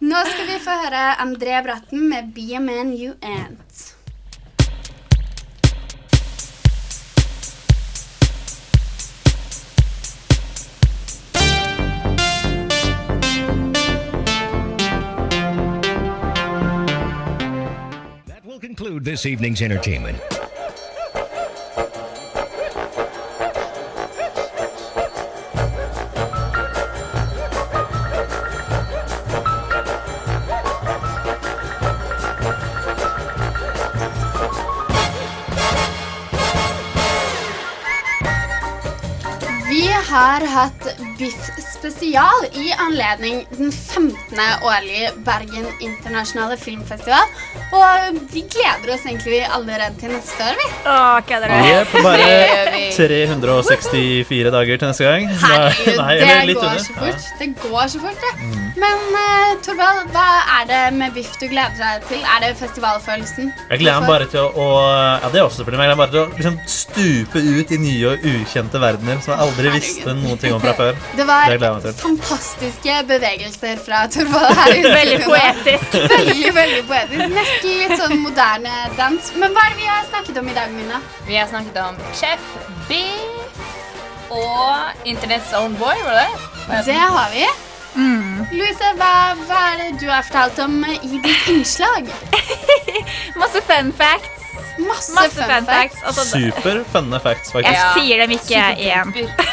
Nå 0.00 0.24
skal 0.30 0.48
vi 0.48 0.62
få 0.62 0.78
høre 0.86 1.04
André 1.26 1.60
Bratten 1.66 2.08
med 2.08 2.32
'Be 2.32 2.54
a 2.56 2.62
Man 2.64 2.94
You 2.96 3.18
Ain't'. 3.20 3.93
Will 18.54 18.60
conclude 18.60 19.04
this 19.04 19.26
evening's 19.26 19.60
entertainment. 19.60 20.16
Vi 39.68 39.88
har 39.88 40.46
hatt 40.46 40.96
Biff 41.18 41.73
spesial 41.84 42.46
i 42.52 42.72
anledning 42.78 43.46
den 43.50 43.72
15. 43.72 44.38
årlige 44.62 45.10
Bergen 45.24 45.66
internasjonale 45.80 46.56
filmfestival. 46.56 47.28
Og 47.74 48.20
vi 48.32 48.44
gleder 48.54 48.94
oss 48.94 49.04
egentlig 49.04 49.42
allerede 49.56 49.92
til 50.00 50.12
neste 50.14 50.46
år, 50.46 50.56
vi. 50.60 50.68
Åh, 50.88 51.18
kødder 51.28 51.52
du? 51.52 51.56
Vi 51.66 51.72
på 51.92 52.02
bare 52.06 52.16
Det 52.18 52.28
gjør 52.30 52.70
vi. 52.76 52.84
364 52.96 54.52
dager 54.56 54.76
til 54.76 54.88
neste 54.88 55.04
gang. 55.04 55.28
Herregud, 55.44 55.98
Nei, 56.00 56.14
det 56.48 56.56
går 56.56 56.68
under. 56.68 56.84
så 56.84 56.92
fort. 56.98 57.28
Det 57.40 57.48
går 57.62 57.86
så 57.94 58.00
fort, 58.06 58.24
det. 58.24 58.32
Mm. 58.40 58.64
Men 58.84 59.04
uh, 59.14 59.50
Torvald, 59.66 60.00
hva 60.14 60.28
er 60.56 60.64
det 60.70 60.82
med 60.96 61.12
Biff 61.14 61.36
du 61.40 61.46
gleder 61.50 61.76
deg 61.78 62.08
til? 62.08 62.22
Er 62.24 62.42
det 62.46 62.54
festivalfølelsen? 62.58 63.52
Jeg 63.70 63.82
gleder 63.82 64.00
meg 64.02 64.12
bare 64.14 64.30
til 64.32 64.40
å, 64.42 64.48
å 64.56 64.68
Ja, 65.24 65.30
det 65.30 65.40
er 65.40 65.46
også 65.46 65.60
selvfølgelig, 65.60 65.80
men 65.80 65.88
jeg 65.88 65.96
gleder 65.96 66.00
meg 66.00 66.02
bare 66.02 66.14
til 66.14 66.22
å 66.22 66.26
liksom, 66.38 66.58
stupe 66.78 67.44
ut 67.44 67.74
i 67.74 67.80
nye 67.84 68.14
og 68.14 68.26
ukjente 68.32 68.80
verdener 68.82 69.22
som 69.24 69.34
jeg 69.34 69.46
aldri 69.46 69.74
visste 69.76 70.16
noen 70.18 70.40
ting 70.40 70.56
om 70.56 70.62
fra 70.64 70.74
før. 70.78 70.98
Det 71.14 71.28
var 71.28 71.46
gleder 71.50 71.73
til. 71.82 71.94
fantastiske 71.98 72.94
bevegelser 73.08 73.80
fra 73.86 74.04
Torvald 74.12 74.54
her. 74.60 74.76
Veldig 74.94 75.18
poetisk. 75.24 75.96
Veldig, 76.14 76.54
veldig 76.54 76.82
poetisk. 76.88 77.34
Nesten 77.34 77.76
litt 77.82 77.96
sånn 78.00 78.16
moderne 78.22 78.74
dans. 78.98 79.32
Men 79.40 79.54
hva 79.56 79.66
er 79.66 79.74
det 79.74 79.82
vi 79.82 79.90
har 79.90 80.06
snakket 80.10 80.40
om 80.42 80.48
i 80.48 80.56
dag, 80.56 80.72
Mina? 80.78 81.00
Vi 81.28 81.36
har 81.40 81.50
snakket 81.52 81.78
om 81.84 82.00
Chef 82.14 82.48
Biff 82.88 84.32
og 84.34 85.06
Internetts 85.06 85.52
Own 85.58 85.76
Boy, 85.78 85.94
var 86.06 86.18
det 86.20 86.26
det? 86.68 86.82
Det 86.90 86.98
har 86.98 87.30
vi. 87.34 87.46
Louise, 88.54 88.88
hva, 88.98 89.10
hva 89.46 89.58
er 89.72 89.82
det 89.82 89.90
du 90.02 90.08
har 90.10 90.24
fortalt 90.26 90.58
om 90.64 90.80
i 90.90 91.18
ditt 91.22 91.50
innslag? 91.52 92.08
Masse 93.40 93.62
fun 93.68 93.92
facts. 93.94 94.30
Masse, 94.78 95.12
Masse 95.14 95.38
fun, 95.38 95.46
fun 95.46 95.66
facts. 95.68 96.00
facts. 96.00 96.02
Altså, 96.02 96.24
Super 96.32 96.80
funne 96.90 97.20
facts, 97.22 97.52
jeg 97.54 97.76
ja. 97.76 97.92
sier 97.94 98.24
dem 98.24 98.32
ikke 98.34 98.62
igjen. 98.82 99.12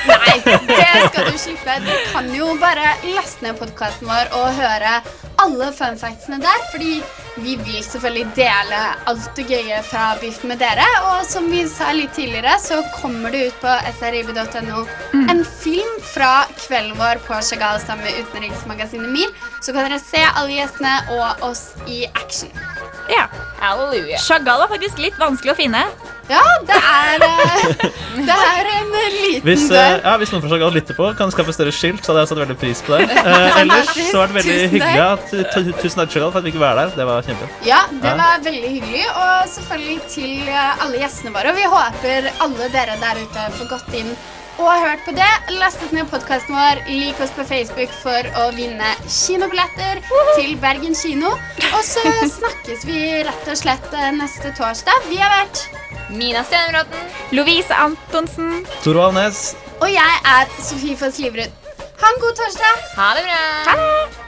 Nei, 0.09 0.33
det 0.47 0.80
skal 1.07 1.31
du 1.31 1.37
slippe. 1.39 1.79
Du 1.85 1.91
kan 2.11 2.29
jo 2.35 2.53
bare 2.61 2.95
laste 3.15 3.45
ned 3.45 3.59
podkasten 3.59 4.09
vår 4.09 4.31
og 4.39 4.55
høre 4.59 5.01
alle 5.41 5.71
fun 5.73 5.97
factsene 5.97 6.37
der, 6.43 6.63
fordi 6.71 6.99
vi 7.41 7.55
vil 7.63 7.79
selvfølgelig 7.83 8.25
dele 8.35 8.79
alt 9.09 9.29
det 9.37 9.45
gøye 9.49 9.79
fra 9.87 10.11
Biff 10.21 10.43
med 10.47 10.59
dere. 10.61 10.85
Og 11.09 11.25
som 11.25 11.47
vi 11.51 11.63
sa 11.71 11.91
litt 11.95 12.13
tidligere, 12.17 12.57
så 12.61 12.81
kommer 12.99 13.33
det 13.33 13.47
ut 13.49 13.61
på 13.63 13.75
srib.no 13.99 14.83
en 15.31 15.43
film 15.63 15.95
fra 16.11 16.45
kvelden 16.59 16.97
vår 16.99 17.23
på 17.27 17.39
Chagall 17.47 17.79
sammen 17.83 18.05
med 18.05 18.19
utenriksmagasinet 18.25 19.09
MIR. 19.09 19.31
Så 19.61 19.73
kan 19.73 19.87
dere 19.87 20.01
se 20.03 20.21
alle 20.27 20.59
gjestene 20.59 20.97
og 21.17 21.47
oss 21.51 21.69
i 21.87 22.03
action. 22.13 22.51
Ja. 23.11 23.27
Halleluja. 23.61 24.17
Chagall 24.21 24.63
var 24.63 24.71
faktisk 24.71 24.99
litt 25.01 25.17
vanskelig 25.21 25.55
å 25.55 25.59
finne. 25.59 25.85
Ja, 26.31 26.41
det 26.67 26.77
er, 26.79 27.25
eh, 27.27 27.85
det 28.29 28.35
er 28.37 28.69
en 28.77 28.91
liten 28.95 29.45
Hvis, 29.47 29.65
eh, 29.67 29.75
dør. 29.75 30.01
ja, 30.05 30.13
hvis 30.21 30.31
noen 30.33 30.43
forsøker 30.45 30.65
å 30.69 30.71
lytte 30.75 30.95
på, 30.97 31.09
kan 31.19 31.31
skaffe 31.33 31.53
større 31.55 31.73
skilt, 31.75 32.01
så 32.05 32.13
hadde 32.13 32.23
jeg 32.23 32.31
satt 32.31 32.41
veldig 32.43 32.57
pris 32.61 32.83
på 32.87 32.97
det. 33.01 33.07
Eh, 33.31 33.61
ellers 33.61 33.91
så 34.11 34.21
har 34.21 34.31
det 34.31 34.37
veldig 34.39 34.55
Tusen 34.57 34.75
hyggelig 34.75 35.01
at 35.05 35.25
Tusen 35.81 36.01
takk, 36.01 36.15
for 36.17 36.39
at 36.41 36.45
vi 36.47 36.51
ikke 36.53 36.63
var 36.63 36.79
der. 36.79 36.91
Det 36.97 37.05
var 37.09 37.25
kjempe. 37.27 37.49
Ja, 37.67 37.81
det 37.91 38.11
Ja. 38.11 38.17
var 38.21 38.43
veldig 38.47 38.71
hyggelig. 38.75 39.05
Og 39.11 39.49
selvfølgelig 39.55 39.99
til 40.15 40.35
eh, 40.49 40.83
alle 40.85 41.01
gjestene 41.03 41.33
våre. 41.35 41.51
Og 41.53 41.59
vi 41.61 41.67
håper 41.75 42.29
alle 42.47 42.69
dere 42.73 42.97
der 43.01 43.21
ute 43.25 43.47
får 43.59 43.69
gått 43.75 43.97
inn 44.01 44.13
og 44.59 44.71
hørt 44.83 45.03
på 45.05 45.13
det. 45.15 45.29
Lastet 45.59 45.93
ned 45.95 46.09
podkasten 46.11 46.55
vår. 46.55 46.81
Lik 46.89 47.19
oss 47.23 47.33
på 47.35 47.45
Facebook 47.47 47.91
for 48.01 48.27
å 48.41 48.47
vinne 48.55 48.93
kinobilletter 49.05 50.01
til 50.37 50.55
Bergen 50.61 50.95
kino. 50.97 51.33
Og 51.71 51.83
så 51.87 52.03
snakkes 52.37 52.85
vi 52.89 53.01
rett 53.27 53.51
og 53.51 53.59
slett 53.59 53.91
eh, 53.95 54.11
neste 54.17 54.53
torsdag. 54.57 55.07
Vi 55.11 55.19
har 55.21 55.31
vært 55.41 55.63
Mina 56.11 56.43
Stenbråten. 56.47 57.05
Lovise 57.35 57.77
Antonsen. 57.77 58.65
Torvald 58.85 59.15
Næss. 59.19 59.51
Og 59.81 59.89
jeg 59.91 60.25
er 60.35 60.51
Sofie 60.61 60.97
Foss 60.99 61.21
Livrud. 61.21 61.53
Ha 62.01 62.11
en 62.15 62.21
god 62.25 62.43
torsdag. 62.43 62.83
Ha 62.97 63.13
det 63.17 63.29
bra. 63.29 63.39
Ha 63.69 63.79
det. 63.79 64.20